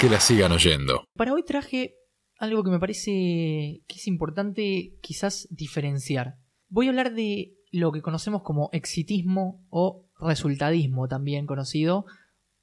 que 0.00 0.08
la 0.10 0.20
sigan 0.20 0.52
oyendo. 0.52 1.04
Para 1.14 1.32
hoy 1.32 1.42
traje 1.42 1.94
algo 2.38 2.62
que 2.62 2.70
me 2.70 2.78
parece 2.78 3.82
que 3.86 3.94
es 3.94 4.06
importante 4.06 4.94
quizás 5.00 5.48
diferenciar. 5.50 6.36
Voy 6.68 6.86
a 6.86 6.90
hablar 6.90 7.14
de 7.14 7.54
lo 7.72 7.92
que 7.92 8.02
conocemos 8.02 8.42
como 8.42 8.68
exitismo 8.72 9.64
o 9.70 10.06
resultadismo, 10.20 11.08
también 11.08 11.46
conocido, 11.46 12.04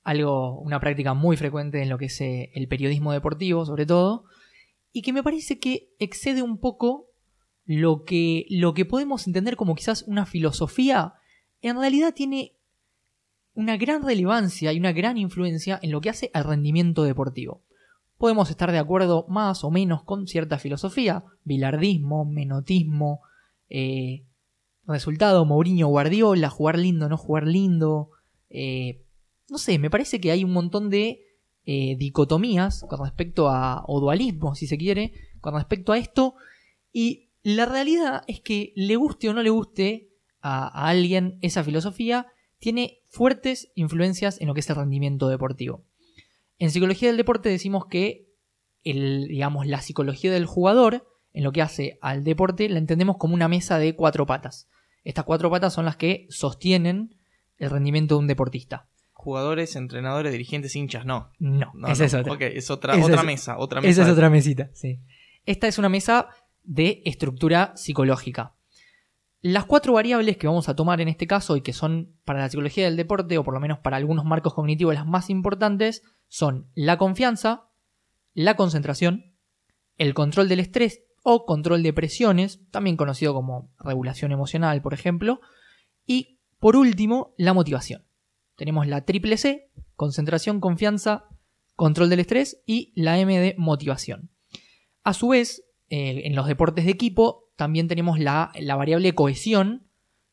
algo, 0.04 0.60
una 0.60 0.80
práctica 0.80 1.14
muy 1.16 1.36
frecuente 1.36 1.82
en 1.82 1.90
lo 1.90 1.98
que 1.98 2.06
es 2.06 2.22
eh, 2.22 2.52
el 2.54 2.68
periodismo 2.68 3.14
deportivo, 3.14 3.66
sobre 3.66 3.86
todo, 3.86 4.26
y 4.92 5.02
que 5.02 5.14
me 5.14 5.24
parece 5.24 5.60
que 5.60 5.90
excede 5.98 6.44
un 6.44 6.60
poco 6.60 7.08
lo 7.66 8.04
que, 8.04 8.46
lo 8.50 8.74
que 8.74 8.86
podemos 8.86 9.26
entender 9.26 9.56
como 9.56 9.76
quizás 9.76 10.04
una 10.04 10.26
filosofía, 10.26 11.14
en 11.62 11.80
realidad 11.80 12.14
tiene 12.14 12.58
una 13.56 13.78
gran 13.78 14.04
relevancia 14.04 14.74
y 14.74 14.80
una 14.80 14.92
gran 14.92 15.18
influencia 15.18 15.80
en 15.82 15.92
lo 15.92 16.02
que 16.02 16.10
hace 16.10 16.32
al 16.34 16.44
rendimiento 16.44 17.04
deportivo. 17.04 17.62
Podemos 18.18 18.50
estar 18.50 18.72
de 18.72 18.80
acuerdo 18.80 19.26
más 19.28 19.64
o 19.64 19.72
menos 19.72 20.04
con 20.04 20.28
cierta 20.28 20.58
filosofía, 20.58 21.24
bilardismo, 21.44 22.26
menotismo, 22.26 23.22
eh, 23.70 24.24
resultado, 24.86 25.46
Mourinho 25.46 25.88
Guardiola, 25.88 26.50
jugar 26.50 26.78
lindo, 26.78 27.10
no 27.10 27.18
jugar 27.18 27.48
lindo. 27.48 28.12
Eh, 28.50 29.02
no 29.50 29.58
sé, 29.58 29.78
me 29.80 29.90
parece 29.90 30.20
que 30.20 30.32
hay 30.32 30.44
un 30.44 30.52
montón 30.52 30.90
de 30.90 31.22
eh, 31.66 31.96
dicotomías 31.98 32.86
con 32.90 33.04
respecto 33.04 33.50
a, 33.50 33.84
o 33.88 34.00
dualismo, 34.00 34.56
si 34.56 34.68
se 34.68 34.78
quiere, 34.78 35.14
con 35.42 35.56
respecto 35.56 35.92
a 35.92 35.98
esto. 35.98 36.36
Y 36.92 37.30
la 37.42 37.66
realidad 37.66 38.24
es 38.28 38.42
que 38.42 38.74
le 38.76 38.96
guste 38.96 39.30
o 39.30 39.34
no 39.34 39.44
le 39.44 39.50
guste 39.50 40.10
a, 40.42 40.68
a 40.68 40.90
alguien 40.90 41.38
esa 41.42 41.64
filosofía, 41.64 42.28
tiene 42.64 43.00
fuertes 43.10 43.72
influencias 43.76 44.40
en 44.40 44.48
lo 44.48 44.54
que 44.54 44.62
es 44.62 44.70
el 44.70 44.78
rendimiento 44.78 45.28
deportivo. 45.28 45.84
En 46.60 46.72
psicología 46.72 47.10
del 47.10 47.18
deporte 47.18 47.50
decimos 47.50 47.88
que 47.88 48.30
el, 48.86 49.28
digamos, 49.28 49.68
la 49.68 49.82
psicología 49.82 50.32
del 50.32 50.46
jugador, 50.46 51.06
en 51.34 51.44
lo 51.44 51.52
que 51.52 51.62
hace 51.62 51.98
al 52.02 52.24
deporte, 52.24 52.70
la 52.70 52.80
entendemos 52.80 53.18
como 53.18 53.34
una 53.34 53.50
mesa 53.50 53.80
de 53.80 53.96
cuatro 53.98 54.26
patas. 54.26 54.70
Estas 55.04 55.26
cuatro 55.26 55.52
patas 55.52 55.74
son 55.74 55.84
las 55.84 55.98
que 55.98 56.26
sostienen 56.30 57.18
el 57.58 57.70
rendimiento 57.70 58.16
de 58.16 58.20
un 58.20 58.28
deportista. 58.28 58.88
Jugadores, 59.12 59.76
entrenadores, 59.76 60.32
dirigentes, 60.32 60.74
hinchas, 60.78 61.06
no. 61.06 61.32
No, 61.40 61.72
No, 61.76 61.88
esa 61.90 62.04
no. 62.04 62.08
es 62.08 62.14
otra. 62.14 62.48
Es 62.48 62.70
otra, 62.72 62.94
Esa 62.96 63.06
otra 63.06 63.20
es- 63.20 63.26
mesa, 63.26 63.58
otra 63.58 63.82
mesa. 63.82 63.92
Esa 63.92 64.04
es 64.04 64.10
otra 64.10 64.30
mesita, 64.30 64.70
sí. 64.74 65.02
Esta 65.46 65.68
es 65.68 65.78
una 65.78 65.90
mesa 65.90 66.30
de 66.64 67.02
estructura 67.04 67.74
psicológica. 67.76 68.56
Las 69.46 69.66
cuatro 69.66 69.92
variables 69.92 70.38
que 70.38 70.48
vamos 70.48 70.70
a 70.70 70.76
tomar 70.78 71.02
en 71.02 71.10
este 71.10 71.28
caso 71.28 71.58
y 71.58 71.62
que 71.62 71.74
son 71.74 72.18
para 72.24 72.40
la 72.40 72.48
psicología 72.48 72.86
del 72.86 72.96
deporte, 72.96 73.38
o 73.38 73.44
por 73.44 73.54
lo 73.54 73.60
menos 73.60 73.78
para 73.80 73.98
algunos 73.98 74.24
marcos 74.24 74.54
cognitivos 74.54 74.94
las 74.94 75.06
más 75.06 75.30
importantes, 75.30 76.02
son 76.30 76.72
la 76.76 76.98
confianza, 76.98 77.70
la 78.34 78.56
concentración, 78.56 79.36
el 79.98 80.14
control 80.14 80.48
del 80.48 80.62
estrés 80.62 81.04
o 81.24 81.46
control 81.46 81.84
de 81.84 81.92
presiones, 81.92 82.62
también 82.72 82.96
conocido 82.96 83.34
como 83.34 83.70
regulación 83.80 84.32
emocional, 84.32 84.82
por 84.82 84.94
ejemplo, 84.94 85.42
y 86.06 86.40
por 86.58 86.78
último, 86.78 87.34
la 87.38 87.52
motivación. 87.54 88.06
Tenemos 88.56 88.88
la 88.88 89.04
triple 89.04 89.36
C, 89.36 89.70
concentración, 89.98 90.62
confianza, 90.62 91.26
control 91.76 92.10
del 92.10 92.22
estrés 92.22 92.64
y 92.66 92.94
la 92.96 93.20
M 93.20 93.38
de 93.38 93.56
motivación. 93.58 94.30
A 95.04 95.14
su 95.14 95.28
vez, 95.28 95.66
eh, 95.90 96.22
en 96.24 96.34
los 96.34 96.48
deportes 96.48 96.86
de 96.86 96.92
equipo 96.92 97.43
también 97.56 97.88
tenemos 97.88 98.20
la, 98.20 98.52
la 98.60 98.76
variable 98.76 99.14
cohesión 99.14 99.88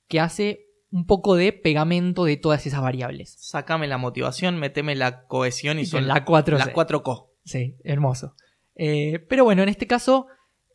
que 0.09 0.21
hace 0.21 0.67
un 0.91 1.07
poco 1.07 1.37
de 1.37 1.53
pegamento 1.53 2.25
de 2.25 2.37
todas 2.37 2.67
esas 2.67 2.83
variables. 2.83 3.37
Sácame 3.39 3.87
la 3.87 3.99
motivación, 3.99 4.59
meteme 4.59 4.97
la 4.97 5.27
cohesión 5.27 5.79
y 5.79 5.83
Y 5.83 5.87
son 5.87 6.09
la 6.09 6.25
4C. 6.25 6.59
las 6.59 6.69
cuatro 6.71 7.03
co. 7.03 7.33
Sí, 7.45 7.77
hermoso. 7.85 8.35
Eh, 8.75 9.25
pero 9.29 9.45
bueno, 9.45 9.63
en 9.63 9.69
este 9.69 9.87
caso, 9.87 10.27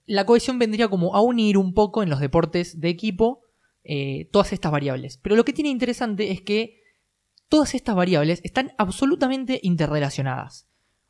la 0.06 0.26
cohesión 0.26 0.60
vendría 0.60 0.88
como 0.88 1.16
a 1.16 1.22
unir 1.22 1.58
un 1.58 1.74
poco 1.74 2.04
en 2.04 2.10
los 2.10 2.20
deportes 2.20 2.80
de 2.80 2.90
equipo 2.90 3.42
eh, 3.84 4.30
todas 4.32 4.54
estas 4.54 4.72
variables. 4.72 5.18
Pero 5.18 5.36
lo 5.36 5.44
que 5.46 5.54
tiene 5.54 5.70
interesante 5.70 6.32
es 6.32 6.42
que 6.42 6.82
todas 7.50 7.76
estas 7.76 7.96
variables 7.96 8.42
están 8.44 8.74
absolutamente 8.78 9.60
interrelacionadas. 9.64 10.68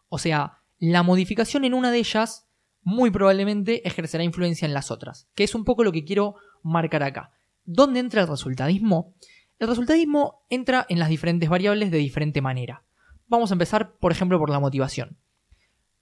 O 0.09 0.17
sea, 0.17 0.59
la 0.79 1.03
modificación 1.03 1.63
en 1.63 1.73
una 1.73 1.91
de 1.91 1.99
ellas 1.99 2.44
muy 2.85 3.09
probablemente 3.09 3.85
ejercerá 3.85 4.23
influencia 4.23 4.67
en 4.67 4.73
las 4.73 4.91
otras, 4.91 5.27
que 5.33 5.43
es 5.43 5.55
un 5.55 5.65
poco 5.65 5.83
lo 5.83 5.91
que 5.91 6.05
quiero 6.05 6.35
marcar 6.61 7.01
acá. 7.01 7.31
¿Dónde 7.65 7.99
entra 7.99 8.21
el 8.21 8.27
resultadismo? 8.27 9.15
El 9.57 9.67
resultadismo 9.67 10.45
entra 10.51 10.85
en 10.87 10.99
las 10.99 11.09
diferentes 11.09 11.49
variables 11.49 11.89
de 11.89 11.97
diferente 11.97 12.41
manera. 12.41 12.83
Vamos 13.27 13.49
a 13.49 13.55
empezar, 13.55 13.95
por 13.97 14.11
ejemplo, 14.11 14.37
por 14.37 14.51
la 14.51 14.59
motivación. 14.59 15.17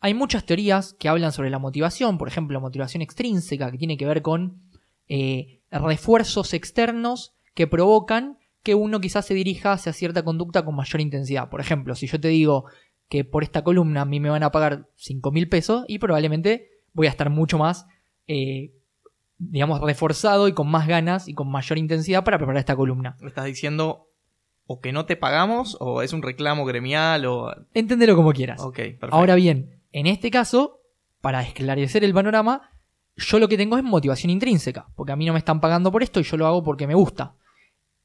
Hay 0.02 0.14
muchas 0.14 0.46
teorías 0.46 0.94
que 1.00 1.08
hablan 1.08 1.32
sobre 1.32 1.50
la 1.50 1.58
motivación, 1.58 2.18
por 2.18 2.28
ejemplo, 2.28 2.60
motivación 2.60 3.02
extrínseca, 3.02 3.72
que 3.72 3.78
tiene 3.78 3.96
que 3.96 4.06
ver 4.06 4.22
con 4.22 4.62
eh, 5.08 5.62
refuerzos 5.72 6.54
externos 6.54 7.34
que 7.56 7.66
provocan 7.66 8.40
que 8.62 8.76
uno 8.76 9.00
quizás 9.00 9.26
se 9.26 9.34
dirija 9.34 9.72
hacia 9.72 9.94
cierta 9.94 10.26
conducta 10.26 10.66
con 10.66 10.76
mayor 10.76 11.00
intensidad. 11.00 11.50
Por 11.50 11.62
ejemplo, 11.62 11.96
si 11.96 12.08
yo 12.08 12.20
te 12.20 12.28
digo 12.28 12.66
que 13.08 13.24
por 13.24 13.44
esta 13.44 13.64
columna 13.64 14.02
a 14.02 14.06
mí 14.06 14.20
me 14.20 14.30
van 14.30 14.44
a 14.44 14.52
pagar 14.52 14.90
5 14.96 15.32
mil 15.32 15.48
pesos 15.48 15.86
y 15.88 16.00
probablemente 16.00 16.73
voy 16.94 17.08
a 17.08 17.10
estar 17.10 17.30
mucho 17.30 17.58
más, 17.58 17.86
eh, 18.28 18.72
digamos, 19.38 19.82
reforzado 19.82 20.48
y 20.48 20.54
con 20.54 20.70
más 20.70 20.88
ganas 20.88 21.28
y 21.28 21.34
con 21.34 21.50
mayor 21.50 21.78
intensidad 21.78 22.24
para 22.24 22.38
preparar 22.38 22.60
esta 22.60 22.76
columna. 22.76 23.18
Me 23.20 23.28
estás 23.28 23.46
diciendo 23.46 24.08
o 24.66 24.80
que 24.80 24.94
no 24.94 25.06
te 25.06 25.18
pagamos 25.18 25.76
o 25.80 26.02
es 26.02 26.14
un 26.14 26.22
reclamo 26.22 26.66
gremial 26.66 27.26
o... 27.26 27.54
Enténdelo 27.74 28.16
como 28.16 28.32
quieras. 28.32 28.62
Ok, 28.62 28.76
perfecto. 28.76 29.10
Ahora 29.12 29.36
bien, 29.36 29.82
en 29.92 30.08
este 30.08 30.32
caso, 30.32 30.80
para 31.22 31.42
esclarecer 31.42 32.04
el 32.04 32.14
panorama, 32.14 32.72
yo 33.16 33.40
lo 33.40 33.48
que 33.48 33.58
tengo 33.58 33.78
es 33.78 33.84
motivación 33.84 34.30
intrínseca, 34.30 34.88
porque 34.96 35.12
a 35.12 35.16
mí 35.16 35.26
no 35.26 35.34
me 35.34 35.40
están 35.40 35.60
pagando 35.62 35.92
por 35.92 36.04
esto 36.04 36.20
y 36.20 36.24
yo 36.24 36.38
lo 36.38 36.48
hago 36.48 36.64
porque 36.64 36.88
me 36.88 36.96
gusta. 36.96 37.36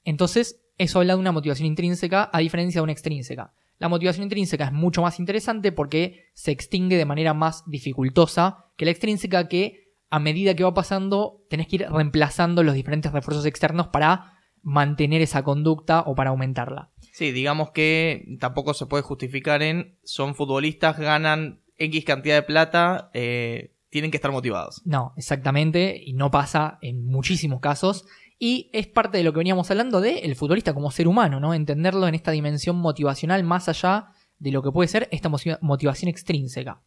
Entonces, 0.04 0.60
eso 0.76 1.00
habla 1.00 1.14
de 1.14 1.20
una 1.20 1.32
motivación 1.32 1.66
intrínseca 1.66 2.30
a 2.32 2.38
diferencia 2.38 2.80
de 2.80 2.84
una 2.84 2.92
extrínseca. 2.92 3.52
La 3.78 3.88
motivación 3.88 4.24
intrínseca 4.24 4.64
es 4.64 4.72
mucho 4.72 5.02
más 5.02 5.18
interesante 5.18 5.72
porque 5.72 6.26
se 6.34 6.50
extingue 6.50 6.96
de 6.96 7.04
manera 7.04 7.34
más 7.34 7.62
dificultosa 7.66 8.66
que 8.76 8.84
la 8.84 8.90
extrínseca 8.90 9.48
que 9.48 9.88
a 10.10 10.18
medida 10.18 10.54
que 10.54 10.64
va 10.64 10.74
pasando 10.74 11.44
tenés 11.48 11.68
que 11.68 11.76
ir 11.76 11.86
reemplazando 11.88 12.62
los 12.62 12.74
diferentes 12.74 13.12
refuerzos 13.12 13.46
externos 13.46 13.88
para 13.88 14.38
mantener 14.62 15.22
esa 15.22 15.42
conducta 15.42 16.02
o 16.06 16.14
para 16.14 16.30
aumentarla. 16.30 16.90
Sí, 17.12 17.32
digamos 17.32 17.70
que 17.70 18.36
tampoco 18.40 18.74
se 18.74 18.86
puede 18.86 19.02
justificar 19.02 19.62
en 19.62 19.98
son 20.02 20.34
futbolistas, 20.34 20.98
ganan 20.98 21.60
X 21.76 22.04
cantidad 22.04 22.34
de 22.34 22.42
plata, 22.42 23.10
eh, 23.14 23.74
tienen 23.90 24.10
que 24.10 24.16
estar 24.16 24.32
motivados. 24.32 24.82
No, 24.84 25.14
exactamente, 25.16 26.00
y 26.04 26.12
no 26.12 26.30
pasa 26.30 26.78
en 26.82 27.06
muchísimos 27.06 27.60
casos. 27.60 28.04
Y 28.38 28.70
es 28.72 28.86
parte 28.86 29.18
de 29.18 29.24
lo 29.24 29.32
que 29.32 29.38
veníamos 29.38 29.70
hablando 29.70 30.00
de 30.00 30.20
el 30.20 30.36
futbolista 30.36 30.72
como 30.72 30.90
ser 30.90 31.08
humano, 31.08 31.40
¿no? 31.40 31.54
Entenderlo 31.54 32.06
en 32.06 32.14
esta 32.14 32.30
dimensión 32.30 32.76
motivacional 32.76 33.42
más 33.42 33.68
allá 33.68 34.12
de 34.38 34.52
lo 34.52 34.62
que 34.62 34.70
puede 34.70 34.88
ser 34.88 35.08
esta 35.10 35.28
motiva- 35.28 35.58
motivación 35.60 36.08
extrínseca. 36.08 36.82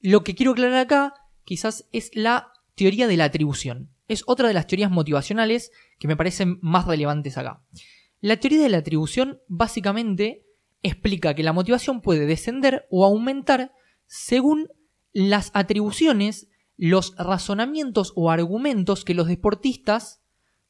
Lo 0.00 0.22
que 0.22 0.34
quiero 0.34 0.52
aclarar 0.52 0.80
acá, 0.80 1.14
quizás, 1.44 1.88
es 1.92 2.10
la 2.14 2.52
teoría 2.74 3.06
de 3.06 3.16
la 3.16 3.24
atribución. 3.24 3.90
Es 4.08 4.22
otra 4.26 4.48
de 4.48 4.54
las 4.54 4.66
teorías 4.66 4.90
motivacionales 4.90 5.70
que 5.98 6.08
me 6.08 6.16
parecen 6.16 6.58
más 6.60 6.86
relevantes 6.86 7.38
acá. 7.38 7.64
La 8.20 8.36
teoría 8.36 8.60
de 8.60 8.68
la 8.68 8.78
atribución 8.78 9.40
básicamente 9.48 10.44
explica 10.82 11.34
que 11.34 11.42
la 11.42 11.54
motivación 11.54 12.02
puede 12.02 12.26
descender 12.26 12.86
o 12.90 13.06
aumentar 13.06 13.72
según 14.06 14.68
las 15.14 15.50
atribuciones, 15.54 16.48
los 16.76 17.14
razonamientos 17.16 18.12
o 18.16 18.30
argumentos 18.30 19.04
que 19.04 19.14
los 19.14 19.28
deportistas 19.28 20.20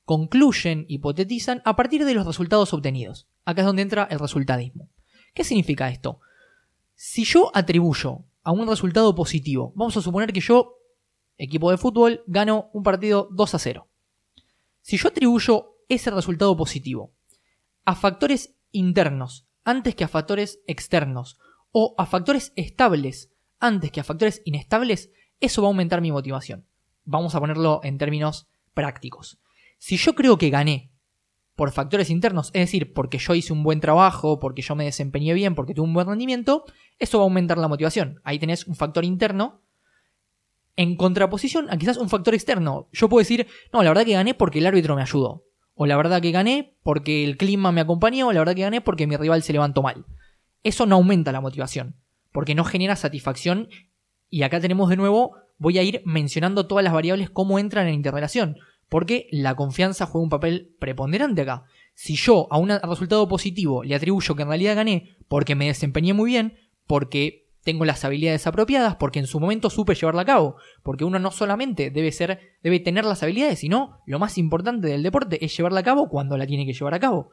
concluyen, 0.05 0.85
hipotetizan 0.89 1.63
a 1.65 1.77
partir 1.77 2.05
de 2.05 2.15
los 2.15 2.27
resultados 2.27 2.73
obtenidos. 2.73 3.27
Acá 3.45 3.63
es 3.63 3.67
donde 3.67 3.83
entra 3.83 4.07
el 4.11 4.19
resultadismo. 4.19 4.91
¿Qué 5.35 5.45
significa 5.45 5.89
esto? 5.89 6.21
Si 6.95 7.25
yo 7.25 7.51
atribuyo 7.55 8.25
a 8.43 8.53
un 8.53 8.69
resultado 8.69 9.15
positivo, 9.15 9.73
vamos 9.75 9.97
a 9.97 10.03
suponer 10.03 10.33
que 10.33 10.41
yo, 10.41 10.77
equipo 11.39 11.71
de 11.71 11.79
fútbol, 11.79 12.23
gano 12.27 12.71
un 12.73 12.83
partido 12.83 13.29
2 13.33 13.55
a 13.55 13.59
0. 13.59 13.89
Si 14.83 14.97
yo 14.97 15.09
atribuyo 15.09 15.77
ese 15.89 16.11
resultado 16.11 16.57
positivo 16.57 17.13
a 17.85 17.95
factores 17.95 18.55
internos 18.71 19.47
antes 19.65 19.95
que 19.95 20.05
a 20.05 20.09
factores 20.09 20.61
externos, 20.67 21.39
o 21.77 21.95
a 21.99 22.07
factores 22.07 22.53
estables 22.55 23.33
antes 23.59 23.91
que 23.91 24.01
a 24.01 24.05
factores 24.05 24.43
inestables, 24.45 25.11
eso 25.41 25.61
va 25.61 25.69
a 25.69 25.71
aumentar 25.71 26.01
mi 26.01 26.13
motivación. 26.13 26.67
Vamos 27.05 27.35
a 27.35 27.41
ponerlo 27.41 27.81
en 27.83 27.99
términos 27.99 28.47
prácticos. 28.75 29.41
Si 29.87 29.99
yo 29.99 30.15
creo 30.15 30.39
que 30.39 30.49
gané 30.49 30.91
por 31.57 31.71
factores 31.71 32.09
internos, 32.09 32.47
es 32.55 32.63
decir, 32.63 32.95
porque 32.95 33.19
yo 33.19 33.35
hice 33.35 33.53
un 33.53 33.63
buen 33.63 33.81
trabajo, 33.81 34.41
porque 34.41 34.63
yo 34.63 34.75
me 34.75 34.87
desempeñé 34.87 35.35
bien, 35.35 35.55
porque 35.55 35.75
tuve 35.75 35.87
un 35.87 35.93
buen 35.93 36.07
rendimiento, 36.07 36.65
eso 36.99 37.19
va 37.19 37.25
a 37.25 37.27
aumentar 37.27 37.59
la 37.59 37.69
motivación. 37.69 38.19
Ahí 38.25 38.39
tenés 38.39 38.67
un 38.67 38.77
factor 38.77 39.05
interno 39.05 39.61
en 40.77 40.97
contraposición 40.97 41.67
a 41.69 41.77
quizás 41.77 41.99
un 41.99 42.09
factor 42.09 42.33
externo. 42.33 42.89
Yo 42.93 43.11
puedo 43.11 43.19
decir, 43.19 43.47
no, 43.75 43.83
la 43.83 43.91
verdad 43.91 44.07
que 44.07 44.15
gané 44.15 44.33
porque 44.33 44.61
el 44.61 44.67
árbitro 44.67 44.97
me 44.97 45.03
ayudó. 45.03 45.45
O 45.75 45.85
la 45.85 45.99
verdad 45.99 46.23
que 46.23 46.31
gané 46.31 46.79
porque 46.83 47.23
el 47.23 47.37
clima 47.37 47.71
me 47.71 47.83
acompañó, 47.83 48.29
o 48.29 48.33
la 48.33 48.41
verdad 48.41 48.55
que 48.55 48.63
gané 48.63 48.81
porque 48.81 49.07
mi 49.07 49.19
rival 49.19 49.43
se 49.43 49.53
levantó 49.53 49.83
mal. 49.83 50.07
Eso 50.63 50.87
no 50.87 50.95
aumenta 50.95 51.31
la 51.31 51.43
motivación. 51.43 51.97
porque 52.33 52.55
no 52.55 52.65
genera 52.65 52.97
satisfacción. 52.97 53.69
Y 54.31 54.45
acá 54.45 54.61
tenemos 54.61 54.89
de 54.89 54.97
nuevo, 54.97 55.37
voy 55.59 55.77
a 55.77 55.83
ir 55.83 56.01
mencionando 56.07 56.67
todas 56.67 56.83
las 56.83 56.95
variables 56.95 57.29
cómo 57.29 57.59
entran 57.59 57.87
en 57.87 57.93
interrelación, 57.93 58.57
porque 58.95 59.27
la 59.33 59.57
confianza 59.57 60.07
juega 60.07 60.23
un 60.23 60.31
papel 60.31 60.73
preponderante 60.79 61.43
acá. 61.43 61.65
Si 61.95 62.15
yo 62.15 62.47
a 62.53 62.59
un 62.59 62.69
resultado 62.69 63.27
positivo 63.27 63.83
le 63.83 63.97
atribuyo 63.97 64.37
que 64.37 64.43
en 64.43 64.49
realidad 64.49 64.77
gané 64.77 65.17
porque 65.27 65.57
me 65.57 65.67
desempeñé 65.67 66.15
muy 66.15 66.31
bien, 66.31 66.61
porque 66.87 67.49
tengo 67.65 67.85
las 67.85 68.05
habilidades 68.05 68.47
apropiadas, 68.47 68.95
porque 68.95 69.19
en 69.19 69.27
su 69.27 69.41
momento 69.41 69.69
supe 69.69 69.97
llevarla 69.97 70.23
a 70.23 70.27
cabo, 70.27 70.59
porque 70.85 71.05
uno 71.05 71.19
no 71.19 71.33
solamente 71.33 71.91
debe 71.91 72.13
ser, 72.13 72.39
debe 72.63 72.79
tener 72.79 73.05
las 73.05 73.21
habilidades, 73.25 73.59
sino 73.59 74.01
lo 74.07 74.21
más 74.21 74.39
importante 74.39 74.87
del 74.87 75.03
deporte 75.03 75.45
es 75.45 75.57
llevarla 75.57 75.81
a 75.81 75.83
cabo 75.83 76.09
cuando 76.09 76.39
la 76.39 76.47
tiene 76.47 76.65
que 76.65 76.73
llevar 76.73 76.95
a 76.95 77.01
cabo. 77.01 77.31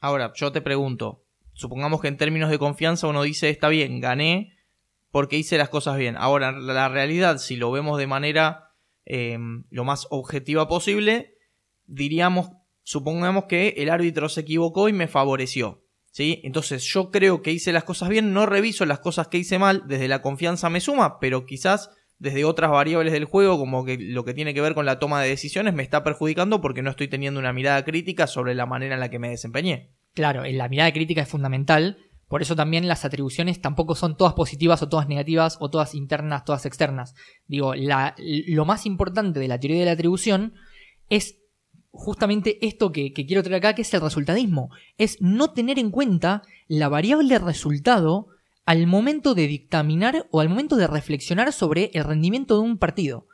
Ahora, 0.00 0.32
yo 0.36 0.52
te 0.52 0.60
pregunto, 0.60 1.24
supongamos 1.52 2.00
que 2.00 2.06
en 2.06 2.16
términos 2.16 2.48
de 2.48 2.60
confianza 2.60 3.08
uno 3.08 3.24
dice, 3.24 3.50
está 3.50 3.70
bien, 3.70 3.98
gané 3.98 4.56
porque 5.10 5.36
hice 5.36 5.58
las 5.58 5.68
cosas 5.68 5.96
bien. 5.96 6.16
Ahora, 6.16 6.52
la 6.52 6.88
realidad, 6.88 7.38
si 7.38 7.56
lo 7.56 7.72
vemos 7.72 7.98
de 7.98 8.06
manera 8.06 8.69
em, 9.04 9.64
lo 9.70 9.84
más 9.84 10.06
objetiva 10.10 10.68
posible, 10.68 11.34
diríamos, 11.86 12.50
supongamos 12.82 13.44
que 13.44 13.74
el 13.78 13.90
árbitro 13.90 14.28
se 14.28 14.42
equivocó 14.42 14.88
y 14.88 14.92
me 14.92 15.08
favoreció. 15.08 15.84
¿Sí? 16.12 16.40
Entonces 16.42 16.82
yo 16.84 17.12
creo 17.12 17.40
que 17.40 17.52
hice 17.52 17.72
las 17.72 17.84
cosas 17.84 18.08
bien, 18.08 18.32
no 18.32 18.44
reviso 18.44 18.84
las 18.84 18.98
cosas 18.98 19.28
que 19.28 19.38
hice 19.38 19.60
mal, 19.60 19.84
desde 19.86 20.08
la 20.08 20.22
confianza 20.22 20.68
me 20.68 20.80
suma, 20.80 21.20
pero 21.20 21.46
quizás 21.46 21.90
desde 22.20 22.44
otras 22.44 22.70
variables 22.70 23.12
del 23.12 23.24
juego, 23.24 23.58
como 23.58 23.84
que 23.84 23.96
lo 23.96 24.24
que 24.24 24.34
tiene 24.34 24.52
que 24.52 24.60
ver 24.60 24.74
con 24.74 24.86
la 24.86 24.98
toma 24.98 25.22
de 25.22 25.28
decisiones, 25.28 25.72
me 25.72 25.82
está 25.82 26.04
perjudicando 26.04 26.60
porque 26.60 26.82
no 26.82 26.90
estoy 26.90 27.08
teniendo 27.08 27.40
una 27.40 27.52
mirada 27.52 27.82
crítica 27.84 28.26
sobre 28.26 28.54
la 28.54 28.66
manera 28.66 28.94
en 28.94 29.00
la 29.00 29.08
que 29.08 29.18
me 29.18 29.30
desempeñé. 29.30 29.94
Claro, 30.12 30.42
la 30.44 30.68
mirada 30.68 30.92
crítica 30.92 31.22
es 31.22 31.28
fundamental, 31.28 31.96
por 32.30 32.42
eso 32.42 32.54
también 32.54 32.86
las 32.86 33.04
atribuciones 33.04 33.60
tampoco 33.60 33.96
son 33.96 34.16
todas 34.16 34.34
positivas 34.34 34.80
o 34.82 34.88
todas 34.88 35.08
negativas 35.08 35.56
o 35.58 35.68
todas 35.68 35.96
internas, 35.96 36.44
todas 36.44 36.64
externas. 36.64 37.16
Digo, 37.48 37.74
lo 37.76 38.64
más 38.64 38.86
importante 38.86 39.40
de 39.40 39.48
la 39.48 39.58
teoría 39.58 39.80
de 39.80 39.86
la 39.86 39.90
atribución 39.90 40.54
es 41.08 41.40
justamente 41.90 42.64
esto 42.64 42.92
que, 42.92 43.12
quiero 43.12 43.42
traer 43.42 43.56
acá, 43.56 43.74
que 43.74 43.82
es 43.82 43.92
el 43.94 44.00
resultadismo. 44.00 44.70
Es 44.96 45.20
no 45.20 45.50
tener 45.50 45.80
en 45.80 45.90
cuenta 45.90 46.42
la 46.68 46.88
variable 46.88 47.36
resultado 47.40 48.28
al 48.64 48.86
momento 48.86 49.34
de 49.34 49.48
dictaminar 49.48 50.28
o 50.30 50.38
al 50.38 50.48
momento 50.48 50.76
de 50.76 50.86
reflexionar 50.86 51.52
sobre 51.52 51.90
el 51.94 52.04
rendimiento 52.04 52.54
de 52.54 52.60
un 52.60 52.78
partido. 52.78 53.26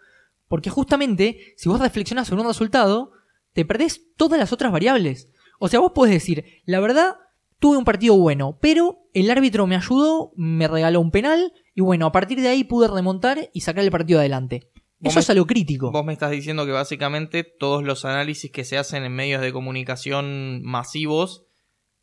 Porque 0.49 0.71
justamente, 0.71 1.53
si 1.59 1.69
vos 1.69 1.81
reflexionás 1.81 2.29
sobre 2.29 2.41
un 2.41 2.49
resultado, 2.49 3.13
te 3.53 3.67
perdés 3.67 4.15
todas 4.17 4.39
las 4.39 4.55
otras 4.55 4.73
variables. 4.73 5.29
O 5.59 5.69
sea, 5.69 5.81
vos 5.81 5.93
podés 5.95 6.15
decir, 6.15 6.63
la 6.65 6.81
verdad, 6.81 7.17
tuve 7.59 7.77
un 7.77 7.85
partido 7.85 8.17
bueno, 8.17 8.59
pero 8.61 9.09
el 9.15 9.31
árbitro 9.31 9.67
me 9.67 9.77
ayudó, 9.77 10.33
me 10.37 10.69
regaló 10.69 11.01
un 11.01 11.11
penal, 11.11 11.53
y 11.75 11.81
bueno, 11.81 12.07
a 12.07 12.13
partir 12.13 12.41
de 12.41 12.49
ahí 12.49 12.65
pude 12.65 12.89
remontar 12.89 13.51
y 13.53 13.61
sacar 13.61 13.85
el 13.85 13.91
partido 13.91 14.19
adelante. 14.19 14.71
Eso 15.03 15.21
es 15.21 15.31
algo 15.31 15.47
crítico. 15.47 15.93
Vos 15.93 16.05
me 16.05 16.13
estás 16.13 16.31
diciendo 16.31 16.65
que 16.65 16.73
básicamente 16.73 17.45
todos 17.45 17.85
los 17.85 18.05
análisis 18.05 18.51
que 18.51 18.65
se 18.65 18.79
hacen 18.79 19.05
en 19.05 19.13
medios 19.13 19.43
de 19.43 19.53
comunicación 19.53 20.63
masivos 20.63 21.47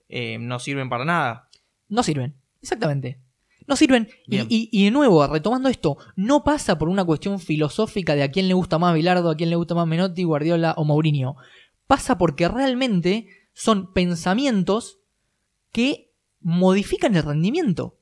eh, 0.09 0.37
no 0.39 0.59
sirven 0.59 0.89
para 0.89 1.05
nada. 1.05 1.49
No 1.89 2.03
sirven, 2.03 2.35
exactamente. 2.61 3.19
No 3.65 3.75
sirven. 3.75 4.09
Y, 4.27 4.69
y, 4.71 4.85
de 4.85 4.91
nuevo, 4.91 5.25
retomando 5.25 5.69
esto, 5.69 5.97
no 6.15 6.43
pasa 6.43 6.77
por 6.77 6.89
una 6.89 7.05
cuestión 7.05 7.39
filosófica 7.39 8.13
de 8.13 8.23
a 8.23 8.31
quién 8.31 8.47
le 8.47 8.53
gusta 8.53 8.77
más 8.77 8.93
Bilardo, 8.93 9.29
a 9.29 9.37
quién 9.37 9.49
le 9.49 9.55
gusta 9.55 9.73
más 9.73 9.87
Menotti, 9.87 10.23
Guardiola 10.23 10.73
o 10.77 10.83
Mourinho. 10.83 11.35
Pasa 11.87 12.17
porque 12.17 12.47
realmente 12.47 13.27
son 13.53 13.93
pensamientos 13.93 14.99
que 15.73 16.13
modifican 16.39 17.15
el 17.17 17.23
rendimiento. 17.23 17.97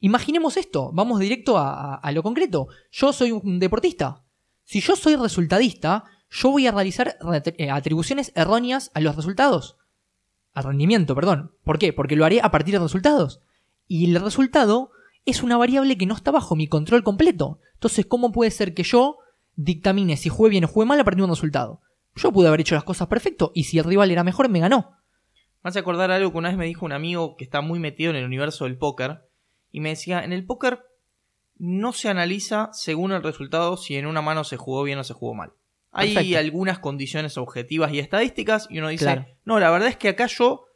Imaginemos 0.00 0.56
esto, 0.56 0.90
vamos 0.92 1.20
directo 1.20 1.56
a 1.58 2.10
lo 2.12 2.22
concreto. 2.24 2.66
Yo 2.90 3.12
soy 3.12 3.30
un 3.30 3.60
deportista, 3.60 4.24
si 4.70 4.80
yo 4.80 4.94
soy 4.94 5.16
resultadista, 5.16 6.04
yo 6.30 6.52
voy 6.52 6.68
a 6.68 6.70
realizar 6.70 7.18
eh, 7.58 7.70
atribuciones 7.70 8.30
erróneas 8.36 8.92
a 8.94 9.00
los 9.00 9.16
resultados. 9.16 9.78
Al 10.54 10.62
rendimiento, 10.62 11.16
perdón. 11.16 11.50
¿Por 11.64 11.80
qué? 11.80 11.92
Porque 11.92 12.14
lo 12.14 12.24
haré 12.24 12.40
a 12.40 12.52
partir 12.52 12.74
de 12.74 12.78
resultados. 12.78 13.40
Y 13.88 14.08
el 14.08 14.20
resultado 14.20 14.92
es 15.24 15.42
una 15.42 15.56
variable 15.56 15.98
que 15.98 16.06
no 16.06 16.14
está 16.14 16.30
bajo 16.30 16.54
mi 16.54 16.68
control 16.68 17.02
completo. 17.02 17.58
Entonces, 17.74 18.06
¿cómo 18.06 18.30
puede 18.30 18.52
ser 18.52 18.72
que 18.72 18.84
yo 18.84 19.18
dictamine 19.56 20.16
si 20.16 20.28
jugué 20.28 20.50
bien 20.50 20.66
o 20.66 20.68
jugué 20.68 20.86
mal 20.86 21.00
a 21.00 21.04
partir 21.04 21.18
de 21.18 21.24
un 21.24 21.30
resultado? 21.30 21.80
Yo 22.14 22.30
pude 22.30 22.46
haber 22.46 22.60
hecho 22.60 22.76
las 22.76 22.84
cosas 22.84 23.08
perfecto 23.08 23.50
y 23.56 23.64
si 23.64 23.78
el 23.78 23.84
rival 23.84 24.12
era 24.12 24.22
mejor, 24.22 24.48
me 24.48 24.60
ganó. 24.60 24.92
Vas 25.62 25.76
a 25.76 25.80
acordar 25.80 26.10
algo 26.10 26.32
que 26.32 26.38
una 26.38 26.48
vez 26.48 26.58
me 26.58 26.66
dijo 26.66 26.86
un 26.86 26.92
amigo 26.92 27.36
que 27.36 27.44
está 27.44 27.60
muy 27.60 27.78
metido 27.78 28.10
en 28.10 28.16
el 28.16 28.24
universo 28.24 28.64
del 28.64 28.78
póker. 28.78 29.20
Y 29.72 29.80
me 29.80 29.90
decía, 29.90 30.24
en 30.24 30.32
el 30.32 30.44
póker 30.44 30.84
no 31.56 31.92
se 31.92 32.08
analiza 32.08 32.70
según 32.72 33.12
el 33.12 33.22
resultado 33.22 33.76
si 33.76 33.96
en 33.96 34.06
una 34.06 34.22
mano 34.22 34.44
se 34.44 34.56
jugó 34.56 34.82
bien 34.82 34.98
o 34.98 35.04
se 35.04 35.12
jugó 35.12 35.34
mal. 35.34 35.52
Hay 35.92 36.34
algunas 36.34 36.78
condiciones 36.78 37.36
objetivas 37.36 37.92
y 37.92 37.98
estadísticas 37.98 38.68
y 38.70 38.78
uno 38.78 38.88
dice, 38.88 39.36
no, 39.44 39.58
la 39.58 39.70
verdad 39.70 39.88
es 39.88 39.96
que 39.96 40.08
acá 40.08 40.26
yo, 40.26 40.66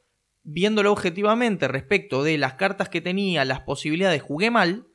viéndolo 0.43 0.93
objetivamente 0.93 1.69
respecto 1.69 2.23
de 2.23 2.37
las 2.37 2.55
cartas 2.55 2.89
que 2.89 3.01
tenía, 3.01 3.45
las 3.45 3.61
posibilidades, 3.61 4.23
jugué 4.23 4.51
mal. 4.51 4.87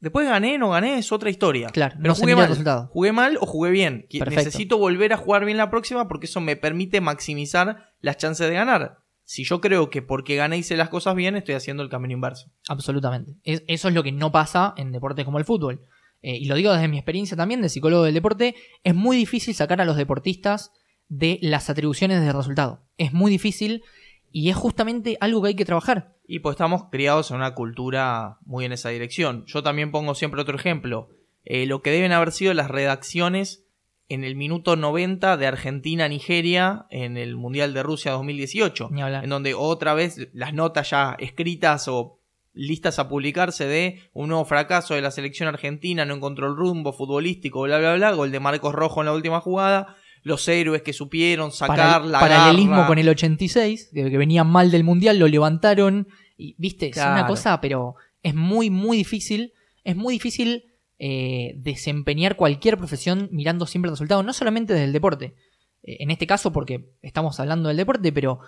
Después 0.00 0.26
gané, 0.26 0.58
no 0.58 0.70
gané, 0.70 0.98
es 0.98 1.12
otra 1.12 1.30
historia. 1.30 1.68
Claro, 1.68 1.96
pero 2.00 2.14
jugué 2.14 2.34
mal. 2.34 2.88
Jugué 2.90 3.12
mal 3.12 3.38
o 3.40 3.46
jugué 3.46 3.70
bien. 3.70 4.06
Necesito 4.10 4.78
volver 4.78 5.12
a 5.12 5.16
jugar 5.16 5.44
bien 5.44 5.58
la 5.58 5.70
próxima 5.70 6.08
porque 6.08 6.26
eso 6.26 6.40
me 6.40 6.56
permite 6.56 7.00
maximizar 7.00 7.90
las 8.00 8.16
chances 8.16 8.48
de 8.48 8.54
ganar 8.54 9.00
si 9.30 9.44
yo 9.44 9.60
creo 9.60 9.90
que 9.90 10.02
porque 10.02 10.34
gané 10.34 10.58
hice 10.58 10.76
las 10.76 10.88
cosas 10.88 11.14
bien, 11.14 11.36
estoy 11.36 11.54
haciendo 11.54 11.84
el 11.84 11.88
camino 11.88 12.14
inverso. 12.14 12.50
Absolutamente. 12.68 13.36
eso 13.44 13.86
es 13.86 13.94
lo 13.94 14.02
que 14.02 14.10
no 14.10 14.32
pasa 14.32 14.74
en 14.76 14.90
deportes 14.90 15.24
como 15.24 15.38
el 15.38 15.44
fútbol. 15.44 15.86
Eh, 16.20 16.38
y 16.38 16.46
lo 16.46 16.56
digo 16.56 16.72
desde 16.72 16.88
mi 16.88 16.98
experiencia 16.98 17.36
también 17.36 17.62
de 17.62 17.68
psicólogo 17.68 18.02
del 18.02 18.14
deporte, 18.14 18.56
es 18.82 18.92
muy 18.92 19.16
difícil 19.16 19.54
sacar 19.54 19.80
a 19.80 19.84
los 19.84 19.96
deportistas 19.96 20.72
de 21.06 21.38
las 21.42 21.70
atribuciones 21.70 22.20
de 22.20 22.32
resultado. 22.32 22.82
Es 22.98 23.12
muy 23.12 23.30
difícil 23.30 23.84
y 24.32 24.50
es 24.50 24.56
justamente 24.56 25.16
algo 25.20 25.42
que 25.42 25.50
hay 25.50 25.54
que 25.54 25.64
trabajar. 25.64 26.16
Y 26.32 26.38
pues 26.38 26.54
estamos 26.54 26.84
criados 26.92 27.32
en 27.32 27.38
una 27.38 27.56
cultura 27.56 28.38
muy 28.42 28.64
en 28.64 28.70
esa 28.70 28.90
dirección. 28.90 29.44
Yo 29.46 29.64
también 29.64 29.90
pongo 29.90 30.14
siempre 30.14 30.40
otro 30.40 30.56
ejemplo. 30.56 31.08
Eh, 31.44 31.66
lo 31.66 31.82
que 31.82 31.90
deben 31.90 32.12
haber 32.12 32.30
sido 32.30 32.54
las 32.54 32.70
redacciones 32.70 33.64
en 34.08 34.22
el 34.22 34.36
minuto 34.36 34.76
90 34.76 35.36
de 35.36 35.46
Argentina-Nigeria 35.48 36.86
en 36.88 37.16
el 37.16 37.34
Mundial 37.34 37.74
de 37.74 37.82
Rusia 37.82 38.12
2018. 38.12 38.90
En 39.24 39.28
donde 39.28 39.54
otra 39.54 39.92
vez 39.94 40.28
las 40.32 40.54
notas 40.54 40.90
ya 40.90 41.16
escritas 41.18 41.88
o 41.88 42.20
listas 42.52 43.00
a 43.00 43.08
publicarse 43.08 43.66
de 43.66 43.98
un 44.12 44.28
nuevo 44.28 44.44
fracaso 44.44 44.94
de 44.94 45.02
la 45.02 45.10
selección 45.10 45.48
argentina, 45.48 46.04
no 46.04 46.14
encontró 46.14 46.46
el 46.46 46.56
rumbo 46.56 46.92
futbolístico, 46.92 47.62
bla, 47.62 47.80
bla, 47.80 47.96
bla, 47.96 48.12
gol 48.12 48.30
de 48.30 48.38
Marcos 48.38 48.72
Rojo 48.72 49.00
en 49.00 49.06
la 49.06 49.14
última 49.14 49.40
jugada, 49.40 49.96
los 50.22 50.46
héroes 50.48 50.82
que 50.82 50.92
supieron 50.92 51.52
sacar 51.52 52.04
la 52.04 52.20
Paralelismo 52.20 52.86
con 52.86 52.98
el 52.98 53.08
86, 53.08 53.90
que 53.92 54.18
venían 54.18 54.46
mal 54.46 54.70
del 54.70 54.84
Mundial, 54.84 55.18
lo 55.18 55.28
levantaron, 55.28 56.08
y 56.36 56.54
viste, 56.58 56.88
es 56.88 56.96
una 56.96 57.26
cosa, 57.26 57.60
pero 57.60 57.96
es 58.22 58.34
muy, 58.34 58.70
muy 58.70 58.96
difícil, 58.96 59.52
es 59.84 59.96
muy 59.96 60.14
difícil 60.14 60.64
eh, 60.98 61.54
desempeñar 61.56 62.36
cualquier 62.36 62.76
profesión 62.76 63.28
mirando 63.32 63.66
siempre 63.66 63.88
el 63.88 63.94
resultado, 63.94 64.22
no 64.22 64.32
solamente 64.32 64.74
desde 64.74 64.84
el 64.84 64.92
deporte. 64.92 65.34
Eh, 65.82 65.98
en 66.00 66.10
este 66.10 66.26
caso, 66.26 66.52
porque 66.52 66.90
estamos 67.02 67.40
hablando 67.40 67.68
del 67.68 67.78
deporte, 67.78 68.12
pero 68.12 68.40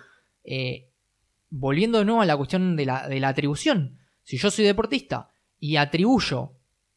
eh, 0.43 0.89
volviendo 1.49 1.99
de 1.99 2.05
nuevo 2.05 2.21
a 2.21 2.25
la 2.25 2.37
cuestión 2.37 2.75
de 2.75 2.85
la, 2.85 3.07
de 3.07 3.19
la 3.19 3.29
atribución. 3.29 3.97
Si 4.23 4.37
yo 4.37 4.51
soy 4.51 4.65
deportista 4.65 5.31
y 5.59 5.77
atribuyo, 5.77 6.53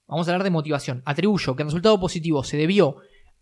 vamos 0.07 0.29
a 0.29 0.33
hablar 0.33 0.45
de 0.45 0.51
motivación, 0.51 1.03
atribuyo 1.05 1.57
que 1.57 1.63
el 1.63 1.69
resultado 1.69 1.99
positivo 1.99 2.45
se 2.45 2.57
debió 2.57 2.97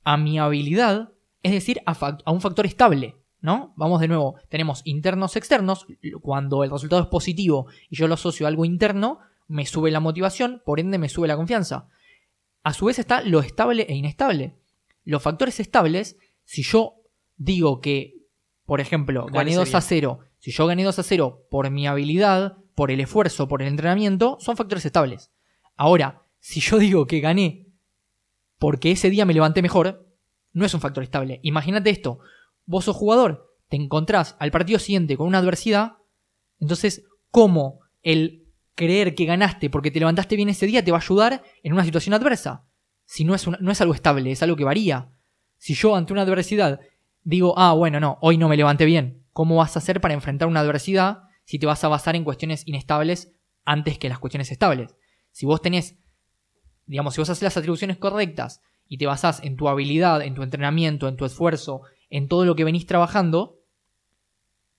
a 0.05 0.17
mi 0.17 0.39
habilidad, 0.39 1.11
es 1.45 1.53
decir, 1.53 1.81
a, 1.87 1.93
a, 2.25 2.33
un 2.33 2.41
factor 2.41 2.67
estable, 2.67 3.17
¿no? 3.41 3.75
Vamos 3.77 4.01
de 4.01 4.09
nuevo, 4.09 4.37
tenemos 4.49 4.81
internos 4.85 5.37
externos, 5.37 5.87
cuando 6.23 6.65
el 6.65 6.71
resultado 6.71 7.03
es 7.03 7.09
positivo 7.09 7.67
y 7.91 7.97
yo 7.97 8.09
lo 8.09 8.15
asocio 8.15 8.47
a 8.47 8.49
algo 8.49 8.65
interno, 8.65 9.21
me 9.47 9.67
sube 9.67 9.91
la 9.91 10.01
motivación, 10.01 10.63
por 10.65 10.81
ende 10.81 10.97
me 10.99 11.11
sube 11.11 11.29
la 11.29 11.37
confianza. 11.37 11.89
A 12.63 12.73
su 12.73 12.87
vez 12.87 12.99
está 12.99 13.21
lo 13.21 13.41
estable 13.41 13.85
e 13.89 13.95
inestable. 13.95 14.55
Los 15.05 15.23
factores 15.23 15.61
estables, 15.61 16.17
si 16.45 16.63
yo 16.63 16.95
digo 17.37 17.83
que, 17.83 18.23
por 18.65 18.81
ejemplo, 18.81 19.27
gané 19.27 19.55
2 19.55 19.75
a 19.75 19.83
0, 19.83 20.21
si 20.39 20.51
yo 20.51 20.67
gané 20.67 20.83
2 20.83 20.99
a 20.99 21.03
0 21.03 21.47
por 21.51 21.71
mi 21.71 21.87
habilidad, 21.87 22.57
por 22.75 22.91
el 22.91 23.01
esfuerzo, 23.01 23.49
por 23.49 23.61
el 23.61 23.69
entrenamiento, 23.69 24.39
son 24.41 24.57
factores 24.57 24.87
estables. 24.87 25.31
Ahora, 25.77 26.23
si 26.41 26.61
yo 26.61 26.79
digo 26.79 27.07
que 27.07 27.21
gané 27.21 27.67
porque 28.59 28.93
ese 28.93 29.11
día 29.11 29.27
me 29.27 29.35
levanté 29.35 29.61
mejor, 29.61 30.04
no 30.55 30.65
es 30.65 30.73
un 30.73 30.81
factor 30.81 31.05
estable. 31.05 31.41
Imagínate 31.43 31.91
esto, 31.91 32.21
vos 32.65 32.87
sos 32.87 32.97
jugador, 32.97 33.55
te 33.69 33.77
encontrás 33.77 34.37
al 34.39 34.51
partido 34.51 34.79
siguiente 34.79 35.19
con 35.19 35.27
una 35.27 35.39
adversidad, 35.39 35.99
entonces, 36.59 37.05
¿cómo 37.31 37.81
el 38.03 38.45
creer 38.75 39.15
que 39.15 39.25
ganaste 39.25 39.71
porque 39.71 39.91
te 39.91 39.99
levantaste 39.99 40.37
bien 40.37 40.49
ese 40.49 40.67
día 40.67 40.85
te 40.85 40.91
va 40.91 40.99
a 40.99 41.01
ayudar 41.01 41.43
en 41.63 41.73
una 41.73 41.85
situación 41.85 42.15
adversa. 42.15 42.65
Si 43.05 43.25
no 43.25 43.35
es, 43.35 43.47
no 43.47 43.71
es 43.71 43.81
algo 43.81 43.95
estable, 43.95 44.31
es 44.31 44.43
algo 44.43 44.57
que 44.57 44.65
varía. 44.65 45.11
Si 45.59 45.75
yo 45.75 45.95
ante 45.95 46.13
una 46.13 46.23
adversidad 46.23 46.81
digo, 47.23 47.55
ah, 47.59 47.73
bueno, 47.73 48.01
no, 48.01 48.19
hoy 48.21 48.37
no 48.37 48.49
me 48.49 48.57
levanté 48.57 48.85
bien, 48.85 49.25
¿cómo 49.33 49.57
vas 49.57 49.77
a 49.77 49.79
hacer 49.79 50.01
para 50.01 50.15
enfrentar 50.15 50.49
una 50.49 50.61
adversidad 50.61 51.23
si 51.45 51.59
te 51.59 51.67
vas 51.67 51.85
a 51.85 51.89
basar 51.89 52.17
en 52.17 52.25
cuestiones 52.25 52.67
inestables 52.67 53.33
antes 53.65 53.99
que 53.99 54.09
las 54.09 54.19
cuestiones 54.19 54.51
estables. 54.51 54.95
Si 55.31 55.47
vos 55.47 55.61
tenés, 55.63 55.97
digamos, 56.87 57.15
si 57.15 57.21
vos 57.21 57.31
haces 57.31 57.43
las 57.43 57.57
atribuciones 57.57 57.99
correctas 57.99 58.63
y 58.95 58.97
te 58.97 59.07
basás 59.07 59.43
en 59.43 59.57
tu 59.57 59.69
habilidad, 59.69 60.23
en 60.23 60.37
tu 60.37 60.45
entrenamiento, 60.45 61.09
en 61.09 61.17
tu 61.17 61.25
esfuerzo, 61.25 61.81
en 62.11 62.29
todo 62.29 62.45
lo 62.45 62.55
que 62.55 62.63
venís 62.63 62.87
trabajando, 62.87 63.59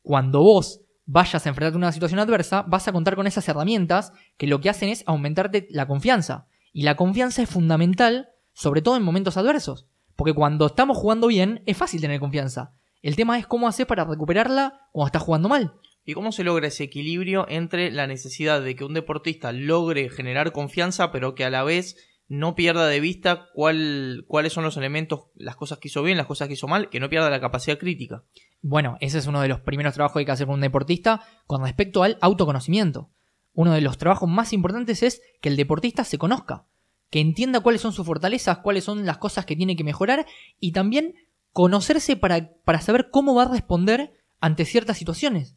cuando 0.04 0.40
vos 0.40 0.80
vayas 1.06 1.46
a 1.46 1.50
enfrentarte 1.50 1.76
a 1.76 1.80
una 1.80 1.92
situación 1.92 2.22
adversa, 2.22 2.62
vas 2.62 2.88
a 2.88 2.94
contar 2.94 3.18
con 3.18 3.28
esas 3.28 3.46
herramientas 3.50 4.14
que 4.38 4.48
lo 4.48 4.62
que 4.62 4.70
hacen 4.70 4.88
es 4.88 5.04
aumentarte 5.06 5.68
la 5.70 5.86
confianza. 5.86 6.48
Y 6.72 6.84
la 6.84 6.96
confianza 6.96 7.42
es 7.42 7.50
fundamental, 7.50 8.30
sobre 8.54 8.82
todo 8.82 8.96
en 8.96 9.04
momentos 9.04 9.36
adversos. 9.36 9.86
Porque 10.16 10.32
cuando 10.32 10.68
estamos 10.68 10.98
jugando 10.98 11.28
bien, 11.28 11.62
es 11.66 11.76
fácil 11.76 12.00
tener 12.00 12.22
confianza. 12.22 12.72
El 13.02 13.18
tema 13.18 13.38
es 13.38 13.48
cómo 13.48 13.68
hacer 13.68 13.86
para 13.86 14.06
recuperarla 14.06 14.88
cuando 14.94 15.08
estás 15.08 15.24
jugando 15.24 15.50
mal. 15.50 15.74
¿Y 16.06 16.14
cómo 16.14 16.32
se 16.32 16.46
logra 16.46 16.68
ese 16.68 16.86
equilibrio 16.86 17.48
entre 17.50 17.92
la 17.92 18.08
necesidad 18.08 18.62
de 18.62 18.78
que 18.78 18.86
un 18.86 18.94
deportista 18.94 19.52
logre 19.52 20.10
generar 20.10 20.54
confianza, 20.54 21.12
pero 21.12 21.36
que 21.36 21.44
a 21.44 21.50
la 21.50 21.66
vez 21.66 21.98
no 22.28 22.56
pierda 22.56 22.88
de 22.88 23.00
vista 23.00 23.50
cuál, 23.54 24.26
cuáles 24.28 24.54
son 24.54 24.64
los 24.64 24.78
elementos, 24.78 25.26
las 25.36 25.56
cosas 25.56 25.78
que 25.78 25.90
hizo 25.90 26.02
bien, 26.02 26.18
las 26.18 26.26
cosas 26.26 26.48
que 26.48 26.56
hizo 26.56 26.68
mal, 26.68 26.90
que 26.90 27.00
no 27.00 27.10
pierda 27.10 27.30
la 27.30 27.40
capacidad 27.40 27.78
crítica? 27.78 28.24
Bueno, 28.62 28.98
ese 29.00 29.20
es 29.20 29.28
uno 29.28 29.42
de 29.42 29.48
los 29.48 29.60
primeros 29.60 29.94
trabajos 29.94 30.14
que 30.14 30.20
hay 30.20 30.26
que 30.26 30.32
hacer 30.32 30.48
con 30.48 30.56
un 30.56 30.62
deportista 30.62 31.22
con 31.46 31.62
respecto 31.64 32.04
al 32.04 32.18
autoconocimiento. 32.22 33.12
Uno 33.54 33.74
de 33.74 33.82
los 33.82 33.98
trabajos 33.98 34.30
más 34.30 34.54
importantes 34.54 35.04
es 35.04 35.22
que 35.42 35.50
el 35.50 35.56
deportista 35.56 36.04
se 36.04 36.18
conozca, 36.18 36.66
que 37.10 37.20
entienda 37.22 37.60
cuáles 37.60 37.82
son 37.82 37.94
sus 37.94 38.06
fortalezas, 38.06 38.58
cuáles 38.60 38.84
son 38.84 39.06
las 39.06 39.18
cosas 39.18 39.46
que 39.46 39.56
tiene 39.56 39.76
que 39.76 39.84
mejorar 39.84 40.26
y 40.60 40.72
también 40.72 41.16
conocerse 41.52 42.18
para, 42.18 42.54
para 42.66 42.82
saber 42.82 43.10
cómo 43.12 43.36
va 43.36 43.44
a 43.44 43.52
responder 43.52 44.14
ante 44.42 44.66
ciertas 44.66 44.98
situaciones. 44.98 45.56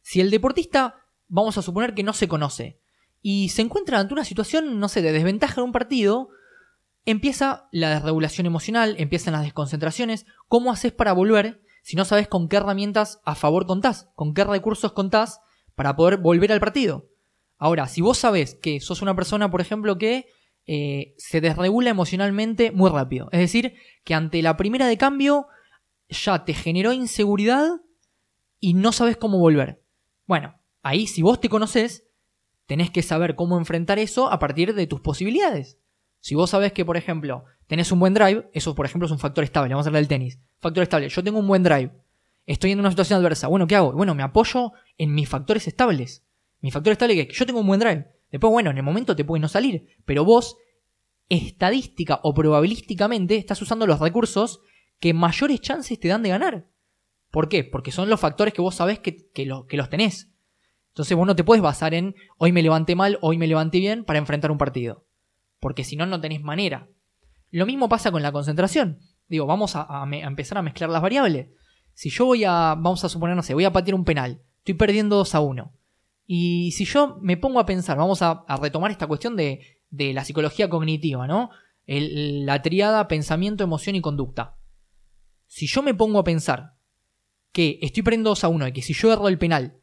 Si 0.00 0.20
el 0.20 0.30
deportista, 0.30 0.96
vamos 1.28 1.58
a 1.58 1.62
suponer 1.62 1.94
que 1.94 2.02
no 2.02 2.12
se 2.12 2.28
conoce, 2.28 2.80
y 3.22 3.48
se 3.50 3.62
encuentra 3.62 3.98
ante 3.98 4.14
una 4.14 4.24
situación, 4.24 4.78
no 4.78 4.88
sé, 4.88 5.02
de 5.02 5.12
desventaja 5.12 5.60
en 5.60 5.66
un 5.66 5.72
partido, 5.72 6.30
empieza 7.04 7.68
la 7.72 7.90
desregulación 7.90 8.46
emocional, 8.46 8.94
empiezan 8.98 9.32
las 9.32 9.42
desconcentraciones. 9.42 10.26
¿Cómo 10.46 10.70
haces 10.70 10.92
para 10.92 11.12
volver 11.12 11.62
si 11.82 11.96
no 11.96 12.04
sabes 12.04 12.28
con 12.28 12.48
qué 12.48 12.56
herramientas 12.56 13.20
a 13.24 13.34
favor 13.34 13.66
contás, 13.66 14.10
con 14.14 14.34
qué 14.34 14.44
recursos 14.44 14.92
contás 14.92 15.40
para 15.74 15.96
poder 15.96 16.18
volver 16.18 16.52
al 16.52 16.60
partido? 16.60 17.08
Ahora, 17.56 17.88
si 17.88 18.02
vos 18.02 18.18
sabés 18.18 18.54
que 18.54 18.80
sos 18.80 19.02
una 19.02 19.16
persona, 19.16 19.50
por 19.50 19.60
ejemplo, 19.60 19.98
que 19.98 20.26
eh, 20.66 21.14
se 21.16 21.40
desregula 21.40 21.90
emocionalmente 21.90 22.70
muy 22.70 22.90
rápido, 22.90 23.28
es 23.32 23.40
decir, 23.40 23.74
que 24.04 24.14
ante 24.14 24.42
la 24.42 24.56
primera 24.56 24.86
de 24.86 24.98
cambio 24.98 25.48
ya 26.08 26.44
te 26.44 26.54
generó 26.54 26.92
inseguridad 26.92 27.80
y 28.60 28.74
no 28.74 28.92
sabes 28.92 29.16
cómo 29.16 29.38
volver. 29.38 29.82
Bueno, 30.26 30.60
ahí 30.82 31.06
si 31.06 31.22
vos 31.22 31.40
te 31.40 31.48
conoces, 31.48 32.07
tenés 32.68 32.90
que 32.90 33.02
saber 33.02 33.34
cómo 33.34 33.56
enfrentar 33.56 33.98
eso 33.98 34.30
a 34.30 34.38
partir 34.38 34.74
de 34.74 34.86
tus 34.86 35.00
posibilidades. 35.00 35.78
Si 36.20 36.34
vos 36.34 36.50
sabés 36.50 36.72
que, 36.72 36.84
por 36.84 36.98
ejemplo, 36.98 37.46
tenés 37.66 37.90
un 37.92 37.98
buen 37.98 38.12
drive, 38.12 38.46
eso, 38.52 38.74
por 38.74 38.84
ejemplo, 38.84 39.06
es 39.06 39.12
un 39.12 39.18
factor 39.18 39.42
estable. 39.42 39.72
Vamos 39.72 39.86
a 39.86 39.88
hablar 39.88 40.02
del 40.02 40.08
tenis. 40.08 40.38
Factor 40.60 40.82
estable. 40.82 41.08
Yo 41.08 41.24
tengo 41.24 41.38
un 41.38 41.48
buen 41.48 41.62
drive. 41.62 41.90
Estoy 42.44 42.72
en 42.72 42.80
una 42.80 42.90
situación 42.90 43.20
adversa. 43.20 43.48
Bueno, 43.48 43.66
¿qué 43.66 43.74
hago? 43.74 43.92
Bueno, 43.92 44.14
me 44.14 44.22
apoyo 44.22 44.72
en 44.98 45.14
mis 45.14 45.26
factores 45.26 45.66
estables. 45.66 46.26
Mi 46.60 46.70
factor 46.70 46.92
estable 46.92 47.18
es 47.18 47.28
que 47.28 47.32
yo 47.32 47.46
tengo 47.46 47.60
un 47.60 47.66
buen 47.66 47.80
drive. 47.80 48.06
Después, 48.30 48.50
bueno, 48.50 48.70
en 48.70 48.76
el 48.76 48.82
momento 48.82 49.16
te 49.16 49.24
puede 49.24 49.40
no 49.40 49.48
salir. 49.48 49.86
Pero 50.04 50.26
vos, 50.26 50.58
estadística 51.30 52.20
o 52.22 52.34
probabilísticamente, 52.34 53.36
estás 53.36 53.62
usando 53.62 53.86
los 53.86 53.98
recursos 53.98 54.60
que 55.00 55.14
mayores 55.14 55.62
chances 55.62 55.98
te 55.98 56.08
dan 56.08 56.22
de 56.22 56.28
ganar. 56.28 56.66
¿Por 57.30 57.48
qué? 57.48 57.64
Porque 57.64 57.92
son 57.92 58.10
los 58.10 58.20
factores 58.20 58.52
que 58.52 58.60
vos 58.60 58.74
sabés 58.74 58.98
que, 58.98 59.30
que 59.32 59.46
los 59.46 59.88
tenés. 59.88 60.34
Entonces 60.88 61.16
vos 61.16 61.26
no 61.26 61.36
te 61.36 61.44
puedes 61.44 61.62
basar 61.62 61.94
en 61.94 62.14
hoy 62.38 62.52
me 62.52 62.62
levanté 62.62 62.96
mal, 62.96 63.18
hoy 63.20 63.38
me 63.38 63.46
levanté 63.46 63.78
bien 63.78 64.04
para 64.04 64.18
enfrentar 64.18 64.50
un 64.50 64.58
partido. 64.58 65.06
Porque 65.60 65.84
si 65.84 65.96
no, 65.96 66.06
no 66.06 66.20
tenés 66.20 66.42
manera. 66.42 66.88
Lo 67.50 67.66
mismo 67.66 67.88
pasa 67.88 68.10
con 68.10 68.22
la 68.22 68.32
concentración. 68.32 68.98
Digo, 69.28 69.46
vamos 69.46 69.76
a, 69.76 69.86
empezar 70.10 70.58
a 70.58 70.62
mezclar 70.62 70.90
las 70.90 71.02
variables. 71.02 71.48
Si 71.94 72.10
yo 72.10 72.26
voy 72.26 72.44
a, 72.44 72.74
vamos 72.78 73.04
a 73.04 73.08
suponer, 73.08 73.36
no 73.36 73.42
sé, 73.42 73.54
voy 73.54 73.64
a 73.64 73.72
patear 73.72 73.94
un 73.94 74.04
penal, 74.04 74.42
estoy 74.58 74.74
perdiendo 74.74 75.16
2 75.16 75.34
a 75.34 75.40
1. 75.40 75.72
Y 76.26 76.72
si 76.72 76.84
yo 76.84 77.18
me 77.20 77.36
pongo 77.36 77.58
a 77.58 77.66
pensar, 77.66 77.96
vamos 77.96 78.22
a, 78.22 78.44
retomar 78.60 78.90
esta 78.90 79.06
cuestión 79.06 79.36
de, 79.36 79.60
la 79.90 80.24
psicología 80.24 80.68
cognitiva, 80.68 81.26
¿no? 81.26 81.50
la 81.86 82.60
triada 82.60 83.08
pensamiento, 83.08 83.64
emoción 83.64 83.96
y 83.96 84.02
conducta. 84.02 84.58
Si 85.46 85.66
yo 85.66 85.82
me 85.82 85.94
pongo 85.94 86.18
a 86.18 86.24
pensar 86.24 86.74
que 87.52 87.78
estoy 87.80 88.02
perdiendo 88.02 88.30
2 88.30 88.44
a 88.44 88.48
1 88.48 88.68
y 88.68 88.72
que 88.72 88.82
si 88.82 88.92
yo 88.92 89.12
erro 89.12 89.28
el 89.28 89.38
penal 89.38 89.77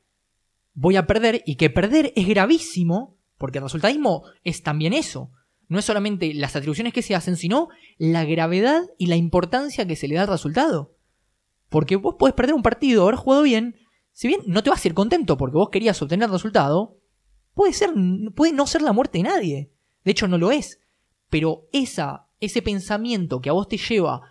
voy 0.75 0.98
a 0.98 1.08
perder 1.08 1.41
y 1.46 1.55
que 1.55 1.70
perder 1.70 2.13
es 2.15 2.27
gravísimo, 2.27 3.17
porque 3.38 3.58
el 3.58 3.63
resultadismo 3.63 4.24
es 4.44 4.62
también 4.62 4.94
eso. 4.94 5.32
No 5.67 5.79
es 5.79 5.86
solamente 5.86 6.32
las 6.34 6.55
atribuciones 6.55 6.94
que 6.94 7.01
se 7.01 7.15
hacen, 7.15 7.38
sino 7.38 7.70
la 7.98 8.24
gravedad 8.25 8.84
y 9.00 9.08
la 9.08 9.15
importancia 9.15 9.88
que 9.88 9.96
se 9.96 10.08
le 10.08 10.15
da 10.15 10.22
al 10.22 10.27
resultado. 10.27 10.96
Porque 11.70 11.96
vos 11.96 12.15
podés 12.20 12.36
perder 12.36 12.53
un 12.53 12.62
partido, 12.62 13.03
haber 13.03 13.15
jugado 13.15 13.44
bien, 13.44 13.75
si 14.12 14.27
bien 14.27 14.41
no 14.46 14.62
te 14.62 14.70
vas 14.70 14.86
a 14.86 14.88
ir 14.88 14.94
contento 14.94 15.38
porque 15.38 15.58
vos 15.58 15.70
querías 15.70 16.00
obtener 16.01 16.27
el 16.27 16.34
resultado, 16.34 17.00
puede, 17.53 17.74
ser, 17.74 17.91
puede 18.36 18.53
no 18.53 18.67
ser 18.67 18.82
la 18.82 18.94
muerte 18.94 19.17
de 19.17 19.24
nadie. 19.24 19.72
De 20.03 20.12
hecho, 20.12 20.27
no 20.27 20.38
lo 20.38 20.51
es. 20.51 20.79
Pero 21.29 21.67
esa, 21.74 22.27
ese 22.39 22.62
pensamiento 22.62 23.41
que 23.41 23.50
a 23.50 23.53
vos 23.53 23.67
te 23.67 23.77
lleva 23.77 24.22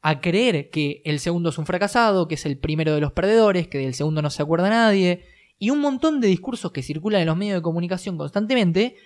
a 0.00 0.20
creer 0.20 0.70
que 0.70 1.02
el 1.04 1.18
segundo 1.18 1.48
es 1.48 1.58
un 1.58 1.66
fracasado, 1.66 2.28
que 2.28 2.36
es 2.36 2.46
el 2.46 2.58
primero 2.58 2.94
de 2.94 3.00
los 3.00 3.12
perdedores, 3.12 3.68
que 3.68 3.78
del 3.78 3.94
segundo 3.94 4.22
no 4.22 4.30
se 4.30 4.42
acuerda 4.42 4.68
nadie, 4.68 5.24
y 5.58 5.70
un 5.70 5.80
montón 5.80 6.20
de 6.20 6.28
discursos 6.28 6.72
que 6.72 6.82
circulan 6.82 7.22
en 7.22 7.26
los 7.26 7.36
medios 7.36 7.56
de 7.56 7.62
comunicación 7.62 8.16
constantemente, 8.18 8.96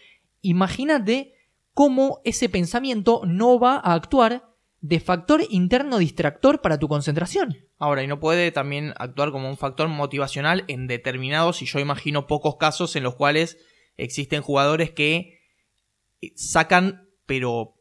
imagínate 0.42 1.34
cómo 1.74 2.20
ese 2.24 2.48
pensamiento 2.48 3.22
no 3.24 3.58
va 3.58 3.76
a 3.76 3.94
actuar 3.94 4.48
de 4.80 5.00
factor 5.00 5.42
interno 5.50 5.98
distractor 5.98 6.60
para 6.60 6.78
tu 6.78 6.88
concentración. 6.88 7.56
Ahora, 7.78 8.02
y 8.02 8.06
no 8.06 8.20
puede 8.20 8.50
también 8.52 8.92
actuar 8.96 9.30
como 9.30 9.48
un 9.48 9.56
factor 9.56 9.88
motivacional 9.88 10.64
en 10.68 10.86
determinados, 10.86 11.62
y 11.62 11.66
yo 11.66 11.78
imagino 11.78 12.26
pocos 12.26 12.56
casos 12.56 12.96
en 12.96 13.02
los 13.04 13.14
cuales 13.14 13.58
existen 13.96 14.42
jugadores 14.42 14.90
que 14.90 15.40
sacan, 16.34 17.08
pero 17.26 17.77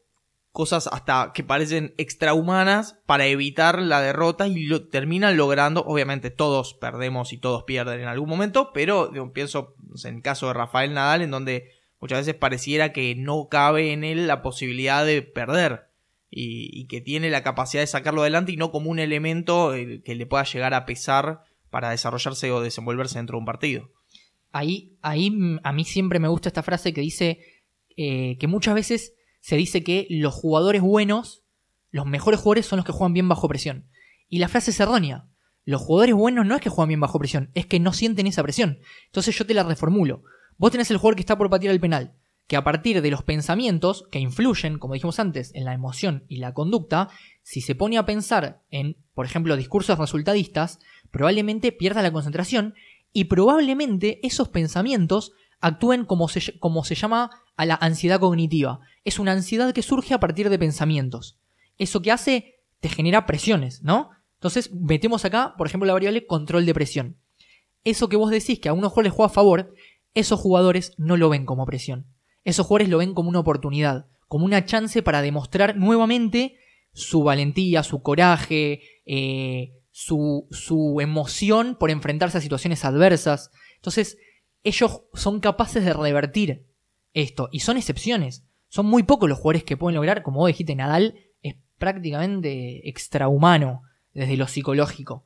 cosas 0.58 0.88
hasta 0.90 1.30
que 1.32 1.44
parecen 1.44 1.94
extrahumanas 1.98 2.98
para 3.06 3.26
evitar 3.26 3.80
la 3.80 4.00
derrota 4.00 4.48
y 4.48 4.64
lo, 4.66 4.88
terminan 4.88 5.36
logrando, 5.36 5.84
obviamente 5.86 6.30
todos 6.30 6.74
perdemos 6.74 7.32
y 7.32 7.38
todos 7.38 7.62
pierden 7.62 8.00
en 8.00 8.08
algún 8.08 8.28
momento, 8.28 8.72
pero 8.74 9.12
pienso 9.32 9.76
en 10.02 10.16
el 10.16 10.22
caso 10.22 10.48
de 10.48 10.54
Rafael 10.54 10.94
Nadal 10.94 11.22
en 11.22 11.30
donde 11.30 11.70
muchas 12.00 12.26
veces 12.26 12.34
pareciera 12.34 12.92
que 12.92 13.14
no 13.14 13.46
cabe 13.48 13.92
en 13.92 14.02
él 14.02 14.26
la 14.26 14.42
posibilidad 14.42 15.06
de 15.06 15.22
perder 15.22 15.90
y, 16.28 16.88
que 16.88 17.00
tiene 17.00 17.30
la 17.30 17.44
capacidad 17.44 17.84
de 17.84 17.86
sacarlo 17.86 18.22
adelante 18.22 18.50
y 18.50 18.56
no 18.56 18.72
como 18.72 18.90
un 18.90 18.98
elemento 18.98 19.76
eh, 19.76 20.02
que 20.04 20.16
le 20.16 20.26
pueda 20.26 20.42
llegar 20.42 20.74
a 20.74 20.86
pesar 20.86 21.42
para 21.70 21.90
desarrollarse 21.90 22.50
o 22.50 22.60
desenvolverse 22.60 23.16
dentro 23.16 23.36
de 23.36 23.42
un 23.42 23.46
partido. 23.46 23.92
Ahí, 24.50 24.98
ahí 25.02 25.32
a 25.62 25.72
mí 25.72 25.84
siempre 25.84 26.18
me 26.18 26.26
gusta 26.26 26.48
esta 26.48 26.64
frase 26.64 26.92
que 26.92 27.00
dice 27.00 27.38
eh, 27.96 28.36
que 28.40 28.48
muchas 28.48 28.74
veces 28.74 29.14
se 29.40 29.56
dice 29.56 29.82
que 29.82 30.06
los 30.10 30.34
jugadores 30.34 30.82
buenos, 30.82 31.44
los 31.90 32.06
mejores 32.06 32.40
jugadores 32.40 32.66
son 32.66 32.78
los 32.78 32.86
que 32.86 32.92
juegan 32.92 33.14
bien 33.14 33.28
bajo 33.28 33.48
presión. 33.48 33.88
Y 34.28 34.38
la 34.38 34.48
frase 34.48 34.70
es 34.70 34.80
errónea. 34.80 35.28
Los 35.64 35.82
jugadores 35.82 36.14
buenos 36.14 36.46
no 36.46 36.54
es 36.54 36.60
que 36.60 36.70
juegan 36.70 36.88
bien 36.88 37.00
bajo 37.00 37.18
presión, 37.18 37.50
es 37.54 37.66
que 37.66 37.80
no 37.80 37.92
sienten 37.92 38.26
esa 38.26 38.42
presión. 38.42 38.78
Entonces 39.06 39.36
yo 39.36 39.46
te 39.46 39.54
la 39.54 39.64
reformulo. 39.64 40.22
Vos 40.56 40.72
tenés 40.72 40.90
el 40.90 40.96
jugador 40.96 41.16
que 41.16 41.20
está 41.20 41.36
por 41.36 41.50
patear 41.50 41.72
el 41.72 41.80
penal, 41.80 42.14
que 42.46 42.56
a 42.56 42.64
partir 42.64 43.02
de 43.02 43.10
los 43.10 43.22
pensamientos 43.22 44.06
que 44.10 44.18
influyen, 44.18 44.78
como 44.78 44.94
dijimos 44.94 45.20
antes, 45.20 45.54
en 45.54 45.64
la 45.64 45.74
emoción 45.74 46.24
y 46.26 46.38
la 46.38 46.54
conducta, 46.54 47.10
si 47.42 47.60
se 47.60 47.74
pone 47.74 47.98
a 47.98 48.06
pensar 48.06 48.62
en, 48.70 48.96
por 49.14 49.26
ejemplo, 49.26 49.56
discursos 49.56 49.98
resultadistas, 49.98 50.80
probablemente 51.10 51.70
pierda 51.70 52.02
la 52.02 52.12
concentración 52.12 52.74
y 53.12 53.24
probablemente 53.24 54.26
esos 54.26 54.48
pensamientos 54.48 55.32
actúen 55.60 56.04
como 56.04 56.28
se, 56.28 56.58
como 56.58 56.84
se 56.84 56.94
llama 56.94 57.30
a 57.56 57.66
la 57.66 57.74
ansiedad 57.74 58.20
cognitiva. 58.20 58.80
Es 59.04 59.18
una 59.18 59.32
ansiedad 59.32 59.72
que 59.72 59.82
surge 59.82 60.14
a 60.14 60.20
partir 60.20 60.48
de 60.50 60.58
pensamientos. 60.58 61.38
Eso 61.78 62.02
que 62.02 62.12
hace 62.12 62.56
te 62.80 62.88
genera 62.88 63.26
presiones, 63.26 63.82
¿no? 63.82 64.10
Entonces 64.34 64.72
metemos 64.72 65.24
acá, 65.24 65.54
por 65.58 65.66
ejemplo, 65.66 65.86
la 65.86 65.92
variable 65.92 66.26
control 66.26 66.64
de 66.64 66.74
presión. 66.74 67.16
Eso 67.84 68.08
que 68.08 68.16
vos 68.16 68.30
decís 68.30 68.60
que 68.60 68.68
a 68.68 68.72
unos 68.72 68.92
jugadores 68.92 69.12
juega 69.12 69.30
a 69.30 69.34
favor, 69.34 69.74
esos 70.14 70.38
jugadores 70.38 70.92
no 70.96 71.16
lo 71.16 71.28
ven 71.28 71.44
como 71.44 71.66
presión. 71.66 72.06
Esos 72.44 72.66
jugadores 72.66 72.88
lo 72.88 72.98
ven 72.98 73.14
como 73.14 73.28
una 73.28 73.40
oportunidad, 73.40 74.06
como 74.28 74.44
una 74.44 74.64
chance 74.64 75.02
para 75.02 75.22
demostrar 75.22 75.76
nuevamente 75.76 76.56
su 76.92 77.22
valentía, 77.22 77.82
su 77.82 78.02
coraje, 78.02 78.82
eh, 79.06 79.72
su, 79.90 80.46
su 80.50 81.00
emoción 81.00 81.76
por 81.78 81.90
enfrentarse 81.90 82.38
a 82.38 82.40
situaciones 82.40 82.84
adversas. 82.84 83.50
Entonces, 83.76 84.18
ellos 84.64 85.02
son 85.14 85.40
capaces 85.40 85.84
de 85.84 85.92
revertir 85.92 86.66
esto. 87.14 87.48
Y 87.52 87.60
son 87.60 87.76
excepciones. 87.76 88.44
Son 88.68 88.86
muy 88.86 89.02
pocos 89.02 89.28
los 89.28 89.38
jugadores 89.38 89.64
que 89.64 89.76
pueden 89.76 89.96
lograr, 89.96 90.22
como 90.22 90.40
vos 90.40 90.48
dijiste, 90.48 90.74
Nadal 90.74 91.14
es 91.42 91.56
prácticamente 91.78 92.88
extrahumano 92.88 93.82
desde 94.12 94.36
lo 94.36 94.46
psicológico. 94.46 95.24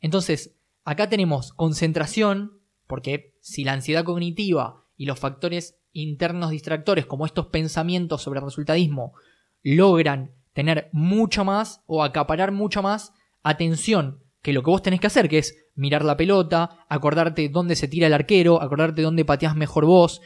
Entonces, 0.00 0.54
acá 0.84 1.08
tenemos 1.08 1.52
concentración, 1.52 2.60
porque 2.86 3.34
si 3.40 3.64
la 3.64 3.72
ansiedad 3.72 4.04
cognitiva 4.04 4.84
y 4.96 5.06
los 5.06 5.18
factores 5.18 5.78
internos 5.92 6.50
distractores, 6.50 7.06
como 7.06 7.24
estos 7.24 7.46
pensamientos 7.46 8.20
sobre 8.20 8.40
el 8.40 8.44
resultadismo, 8.44 9.14
logran 9.62 10.32
tener 10.52 10.90
mucha 10.92 11.42
más 11.42 11.82
o 11.86 12.04
acaparar 12.04 12.52
mucha 12.52 12.82
más 12.82 13.12
atención 13.42 14.23
que 14.44 14.52
lo 14.52 14.62
que 14.62 14.70
vos 14.70 14.82
tenés 14.82 15.00
que 15.00 15.06
hacer, 15.08 15.28
que 15.28 15.38
es 15.38 15.56
mirar 15.74 16.04
la 16.04 16.16
pelota, 16.16 16.84
acordarte 16.88 17.48
dónde 17.48 17.74
se 17.76 17.88
tira 17.88 18.06
el 18.06 18.12
arquero, 18.12 18.60
acordarte 18.62 19.00
dónde 19.02 19.24
pateás 19.24 19.56
mejor 19.56 19.86
vos, 19.86 20.20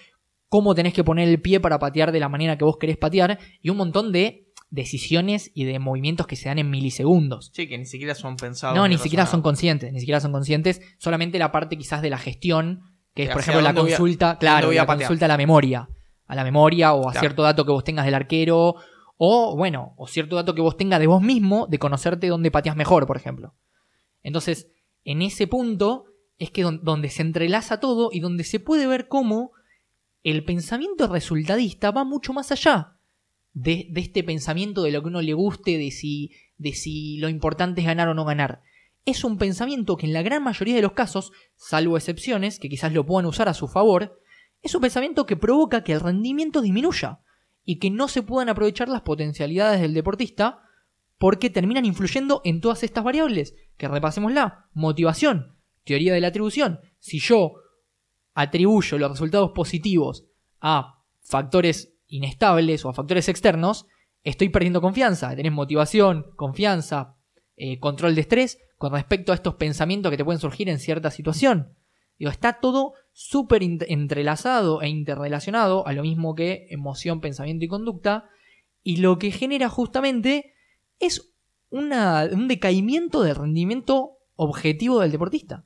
cómo 0.49 0.75
tenés 0.75 0.93
que 0.93 1.05
poner 1.05 1.29
el 1.29 1.41
pie 1.41 1.61
para 1.61 1.79
patear 1.79 2.11
de 2.11 2.19
la 2.21 2.29
manera 2.29 2.59
que 2.59 2.65
vos 2.65 2.77
querés 2.79 2.97
patear, 2.97 3.39
y 3.63 3.71
un 3.71 3.77
montón 3.77 4.11
de 4.13 4.49
decisiones 4.71 5.51
y 5.55 5.65
de 5.65 5.79
movimientos 5.79 6.27
que 6.27 6.37
se 6.37 6.49
dan 6.49 6.59
en 6.59 6.69
milisegundos. 6.69 7.51
Sí, 7.55 7.69
que 7.69 7.79
ni 7.79 7.87
siquiera 7.87 8.15
son 8.15 8.37
pensados. 8.37 8.77
No, 8.77 8.87
ni 8.89 8.99
siquiera 8.99 9.25
son 9.25 9.41
conscientes, 9.41 9.93
ni 9.93 10.01
siquiera 10.01 10.21
son 10.21 10.33
conscientes, 10.33 10.81
solamente 10.99 11.39
la 11.39 11.53
parte 11.53 11.79
quizás 11.79 12.03
de 12.03 12.11
la 12.11 12.19
gestión, 12.19 12.81
que 13.15 13.23
es, 13.25 13.29
por 13.31 13.41
Hacia 13.41 13.53
ejemplo, 13.53 13.73
la 13.73 13.81
voy 13.81 13.93
a- 13.93 13.97
consulta, 13.97 14.39
claro, 14.39 14.73
la 14.73 14.85
patear. 14.87 15.07
consulta 15.09 15.25
a 15.25 15.29
la 15.29 15.37
memoria, 15.37 15.89
a 16.27 16.35
la 16.35 16.45
memoria 16.45 16.93
o 16.93 17.09
a 17.09 17.13
Claro. 17.13 17.21
cierto 17.21 17.43
dato 17.45 17.65
que 17.65 17.71
vos 17.73 17.85
tengas 17.85 18.05
del 18.05 18.15
arquero, 18.15 18.75
o 19.17 19.57
bueno, 19.57 19.95
o 19.97 20.07
cierto 20.07 20.37
dato 20.37 20.55
que 20.55 20.61
vos 20.61 20.77
tengas 20.77 21.01
de 21.01 21.07
vos 21.07 21.23
mismo, 21.23 21.67
de 21.69 21.79
conocerte 21.79 22.27
dónde 22.29 22.51
pateas 22.51 22.77
mejor, 22.77 23.07
por 23.07 23.17
ejemplo. 23.17 23.55
Entonces, 24.23 24.69
en 25.05 25.23
ese 25.23 25.47
punto 25.47 26.05
es 26.39 26.51
que 26.51 26.63
don- 26.63 26.83
donde 26.85 27.11
se 27.11 27.23
entrelaza 27.23 27.81
todo 27.81 28.11
y 28.13 28.21
donde 28.21 28.45
se 28.45 28.61
puede 28.61 28.87
ver 28.87 29.09
cómo 29.09 29.53
el 30.23 30.45
pensamiento 30.45 31.07
resultadista 31.07 31.91
va 31.91 32.05
mucho 32.05 32.33
más 32.33 32.53
allá 32.53 32.99
de, 33.53 33.87
de 33.91 34.01
este 34.01 34.23
pensamiento 34.23 34.83
de 34.83 34.93
lo 34.93 35.03
que 35.03 35.09
uno 35.09 35.23
le 35.23 35.33
guste, 35.33 35.79
de 35.79 35.91
si, 35.91 36.33
de 36.59 36.73
si 36.75 37.19
lo 37.19 37.29
importante 37.29 37.81
es 37.81 37.87
ganar 37.87 38.09
o 38.09 38.15
no 38.15 38.25
ganar. 38.25 38.63
Es 39.05 39.25
un 39.25 39.39
pensamiento 39.39 39.97
que 39.97 40.07
en 40.07 40.13
la 40.13 40.23
gran 40.23 40.43
mayoría 40.43 40.75
de 40.77 40.83
los 40.83 40.93
casos, 40.93 41.33
salvo 41.57 41.97
excepciones 41.97 42.59
que 42.59 42.69
quizás 42.69 42.93
lo 42.93 43.07
puedan 43.07 43.27
usar 43.27 43.49
a 43.49 43.55
su 43.55 43.67
favor, 43.67 44.21
es 44.61 44.75
un 44.75 44.81
pensamiento 44.83 45.25
que 45.25 45.37
provoca 45.37 45.83
que 45.83 45.93
el 45.93 46.01
rendimiento 46.01 46.61
disminuya 46.61 47.21
y 47.65 47.79
que 47.79 47.91
no 47.91 48.09
se 48.09 48.23
puedan 48.23 48.49
aprovechar 48.49 48.89
las 48.89 49.03
potencialidades 49.03 49.81
del 49.81 49.95
deportista 49.95 50.63
porque 51.19 51.51
terminan 51.51 51.85
influyendo 51.85 52.41
en 52.45 52.61
todas 52.61 52.83
estas 52.83 53.05
variables. 53.05 53.55
Que 53.77 53.89
repasémosla. 53.89 54.67
Motivación, 54.73 55.59
teoría 55.85 56.15
de 56.15 56.21
la 56.21 56.29
atribución. 56.29 56.81
Si 56.99 57.19
yo 57.19 57.55
atribuyo 58.35 58.99
los 58.99 59.11
resultados 59.11 59.51
positivos 59.55 60.27
a 60.61 61.03
factores 61.21 61.95
inestables 62.07 62.85
o 62.85 62.89
a 62.89 62.95
factores 62.95 63.29
externos, 63.29 63.87
estoy 64.23 64.49
perdiendo 64.49 64.81
confianza. 64.81 65.35
Tenés 65.35 65.53
motivación, 65.53 66.27
confianza, 66.37 67.17
eh, 67.57 67.81
control 67.81 68.15
de 68.15 68.21
estrés 68.21 68.59
con 68.79 68.93
respecto 68.93 69.33
a 69.33 69.35
estos 69.35 69.57
pensamientos 69.57 70.11
que 70.11 70.17
te 70.17 70.25
pueden 70.25 70.41
surgir 70.41 70.69
en 70.69 70.79
cierta 70.79 71.11
situación. 71.11 71.75
Digo, 72.19 72.31
está 72.31 72.61
todo 72.61 72.95
súper 73.13 73.63
entrelazado 73.63 74.83
e 74.83 74.89
interrelacionado 74.89 75.87
a 75.87 75.93
lo 75.93 76.03
mismo 76.03 76.35
que 76.35 76.67
emoción, 76.71 77.21
pensamiento 77.21 77.65
y 77.65 77.69
conducta. 77.69 78.29
Y 78.83 78.97
lo 78.97 79.19
que 79.19 79.31
genera 79.31 79.69
justamente 79.69 80.55
es 80.99 81.33
una- 81.71 82.29
un 82.33 82.49
decaimiento 82.49 83.23
del 83.23 83.37
rendimiento 83.37 84.19
objetivo 84.37 85.01
del 85.01 85.13
deportista. 85.13 85.65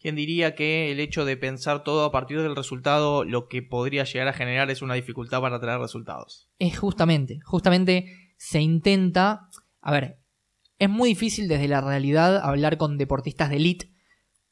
¿Quién 0.00 0.14
diría 0.14 0.54
que 0.54 0.92
el 0.92 1.00
hecho 1.00 1.24
de 1.24 1.36
pensar 1.36 1.82
todo 1.82 2.04
a 2.04 2.12
partir 2.12 2.40
del 2.40 2.54
resultado 2.54 3.24
lo 3.24 3.48
que 3.48 3.62
podría 3.62 4.04
llegar 4.04 4.28
a 4.28 4.32
generar 4.32 4.70
es 4.70 4.80
una 4.80 4.94
dificultad 4.94 5.40
para 5.40 5.58
traer 5.60 5.80
resultados? 5.80 6.48
Es 6.58 6.78
justamente, 6.78 7.40
justamente 7.44 8.06
se 8.36 8.60
intenta, 8.60 9.48
a 9.80 9.92
ver, 9.92 10.20
es 10.78 10.88
muy 10.88 11.08
difícil 11.08 11.48
desde 11.48 11.66
la 11.66 11.80
realidad 11.80 12.38
hablar 12.38 12.76
con 12.78 12.96
deportistas 12.96 13.50
de 13.50 13.56
elite 13.56 13.90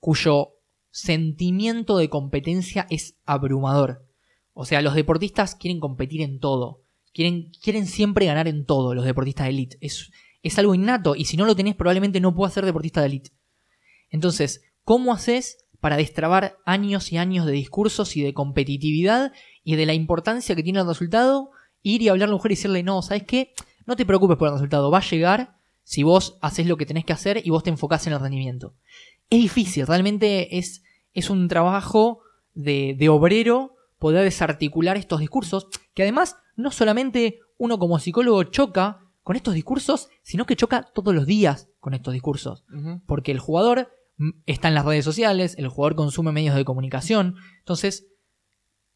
cuyo 0.01 0.55
sentimiento 0.91 1.99
de 1.99 2.09
competencia 2.09 2.87
es 2.91 3.17
abrumador. 3.25 4.05
O 4.53 4.65
sea, 4.65 4.83
los 4.83 4.95
deportistas 4.95 5.55
quieren 5.55 5.79
competir 5.79 6.23
en 6.23 6.41
todo, 6.41 6.83
quieren, 7.17 7.51
quieren 7.63 7.87
siempre 7.87 8.27
ganar 8.27 8.47
en 8.47 8.67
todo, 8.67 8.95
los 8.95 9.07
deportistas 9.07 9.47
de 9.47 9.51
elite. 9.51 9.79
Es, 9.81 10.11
es 10.43 10.59
algo 10.59 10.75
innato 10.75 11.17
y 11.17 11.25
si 11.25 11.39
no 11.39 11.47
lo 11.47 11.57
tenés 11.57 11.75
probablemente 11.75 12.21
no 12.21 12.35
puedas 12.35 12.53
ser 12.53 12.67
deportista 12.67 13.01
de 13.01 13.07
elite. 13.07 13.31
Entonces, 14.11 14.63
¿cómo 14.85 15.15
haces 15.15 15.65
para 15.81 15.97
destrabar 15.97 16.59
años 16.67 17.13
y 17.13 17.17
años 17.17 17.47
de 17.47 17.53
discursos 17.53 18.17
y 18.19 18.23
de 18.23 18.35
competitividad 18.35 19.33
y 19.65 19.77
de 19.77 19.87
la 19.87 19.95
importancia 19.95 20.55
que 20.55 20.63
tiene 20.63 20.81
el 20.81 20.87
resultado? 20.87 21.51
Ir 21.83 22.03
y 22.03 22.09
hablarle 22.09 22.25
a 22.25 22.29
la 22.29 22.37
mujer 22.37 22.53
y 22.53 22.57
decirle, 22.57 22.83
no, 22.83 23.01
¿sabes 23.01 23.23
qué? 23.23 23.55
No 23.87 23.97
te 23.97 24.05
preocupes 24.05 24.37
por 24.37 24.49
el 24.49 24.55
resultado, 24.55 24.91
va 24.91 24.99
a 24.99 25.09
llegar 25.09 25.57
si 25.85 26.03
vos 26.03 26.37
haces 26.43 26.67
lo 26.67 26.77
que 26.77 26.85
tenés 26.85 27.07
que 27.07 27.15
hacer 27.15 27.41
y 27.43 27.49
vos 27.49 27.63
te 27.63 27.71
enfocás 27.71 28.07
en 28.07 28.13
el 28.13 28.21
rendimiento. 28.21 28.75
Es 29.31 29.41
difícil, 29.41 29.87
realmente 29.87 30.59
es, 30.59 30.83
es 31.15 31.31
un 31.31 31.49
trabajo 31.49 32.21
de, 32.53 32.95
de 32.99 33.09
obrero 33.09 33.75
poder 33.99 34.25
desarticular 34.25 34.99
estos 34.99 35.21
discursos, 35.21 35.69
que 35.95 36.03
además 36.03 36.37
no 36.57 36.71
solamente 36.71 37.41
uno 37.59 37.79
como 37.79 37.99
psicólogo 37.99 38.43
choca 38.45 39.01
con 39.23 39.37
estos 39.37 39.55
discursos, 39.55 40.09
sino 40.23 40.47
que 40.47 40.57
choca 40.57 40.83
todos 40.95 41.15
los 41.15 41.27
días 41.27 41.69
con 41.81 41.95
estos 41.95 42.13
discursos. 42.13 42.65
Porque 43.07 43.33
el 43.33 43.39
jugador 43.39 43.91
mm, 44.19 44.31
está 44.47 44.69
en 44.69 44.75
las 44.75 44.85
redes 44.85 45.05
sociales, 45.05 45.55
el 45.59 45.69
jugador 45.69 45.97
consume 45.97 46.33
medios 46.33 46.55
de 46.55 46.65
comunicación, 46.65 47.37
entonces 47.59 48.07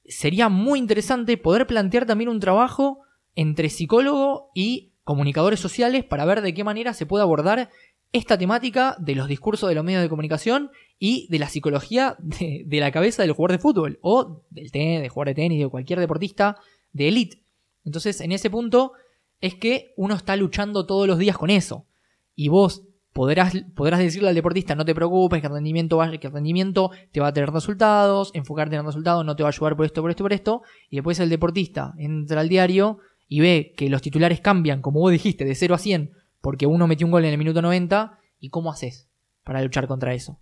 sería 0.04 0.48
muy 0.48 0.78
interesante 0.78 1.36
poder 1.36 1.66
plantear 1.66 2.06
también 2.06 2.30
un 2.30 2.40
trabajo 2.40 3.00
entre 3.34 3.70
psicólogo 3.70 4.50
y 4.54 4.92
comunicadores 5.04 5.60
sociales 5.60 6.04
para 6.04 6.24
ver 6.24 6.42
de 6.42 6.54
qué 6.54 6.64
manera 6.64 6.94
se 6.94 7.06
puede 7.06 7.22
abordar 7.22 7.70
esta 8.12 8.36
temática 8.36 8.96
de 8.98 9.14
los 9.14 9.28
discursos 9.28 9.68
de 9.68 9.74
los 9.74 9.84
medios 9.84 10.02
de 10.02 10.08
comunicación 10.08 10.70
y 10.98 11.28
de 11.30 11.38
la 11.38 11.48
psicología 11.48 12.16
de, 12.18 12.64
de 12.66 12.80
la 12.80 12.90
cabeza 12.90 13.22
del 13.22 13.32
jugador 13.32 13.52
de 13.52 13.62
fútbol 13.62 13.98
o 14.02 14.42
del 14.50 14.70
tenis, 14.72 15.00
de 15.00 15.08
jugador 15.08 15.28
de 15.28 15.42
tenis, 15.42 15.60
de 15.60 15.68
cualquier 15.68 16.00
deportista 16.00 16.56
de 16.92 17.08
élite. 17.08 17.42
Entonces, 17.84 18.20
en 18.20 18.32
ese 18.32 18.50
punto 18.50 18.92
es 19.40 19.54
que 19.54 19.92
uno 19.96 20.14
está 20.14 20.36
luchando 20.36 20.86
todos 20.86 21.06
los 21.06 21.18
días 21.18 21.36
con 21.36 21.50
eso. 21.50 21.86
Y 22.34 22.48
vos 22.48 22.84
podrás, 23.12 23.54
podrás 23.74 24.00
decirle 24.00 24.28
al 24.28 24.34
deportista, 24.34 24.74
no 24.74 24.84
te 24.84 24.94
preocupes, 24.94 25.40
que 25.40 25.46
el 25.46 25.52
rendimiento 25.52 25.96
va, 25.96 26.10
que 26.10 26.26
el 26.26 26.32
rendimiento 26.32 26.90
te 27.12 27.20
va 27.20 27.28
a 27.28 27.32
tener 27.32 27.50
resultados, 27.50 28.30
enfocarte 28.34 28.76
en 28.76 28.80
el 28.80 28.86
resultado 28.86 29.24
no 29.24 29.36
te 29.36 29.42
va 29.42 29.48
a 29.48 29.52
ayudar 29.52 29.76
por 29.76 29.86
esto, 29.86 30.02
por 30.02 30.10
esto, 30.10 30.24
por 30.24 30.32
esto. 30.32 30.62
Y 30.88 30.96
después 30.96 31.18
el 31.20 31.28
deportista 31.28 31.94
entra 31.98 32.40
al 32.40 32.48
diario 32.48 32.98
y 33.28 33.40
ve 33.40 33.74
que 33.76 33.88
los 33.88 34.02
titulares 34.02 34.40
cambian, 34.40 34.82
como 34.82 35.00
vos 35.00 35.12
dijiste, 35.12 35.44
de 35.44 35.54
0 35.54 35.74
a 35.74 35.78
100, 35.78 36.12
porque 36.40 36.66
uno 36.66 36.86
metió 36.86 37.06
un 37.06 37.12
gol 37.12 37.24
en 37.24 37.32
el 37.32 37.38
minuto 37.38 37.62
90. 37.62 38.18
¿Y 38.42 38.48
cómo 38.48 38.72
haces 38.72 39.08
para 39.44 39.60
luchar 39.62 39.86
contra 39.86 40.14
eso? 40.14 40.40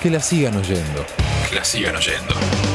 Que 0.00 0.10
la 0.10 0.20
sigan 0.20 0.56
oyendo. 0.56 1.04
Que 1.50 1.56
la 1.56 1.64
sigan 1.64 1.96
oyendo. 1.96 2.65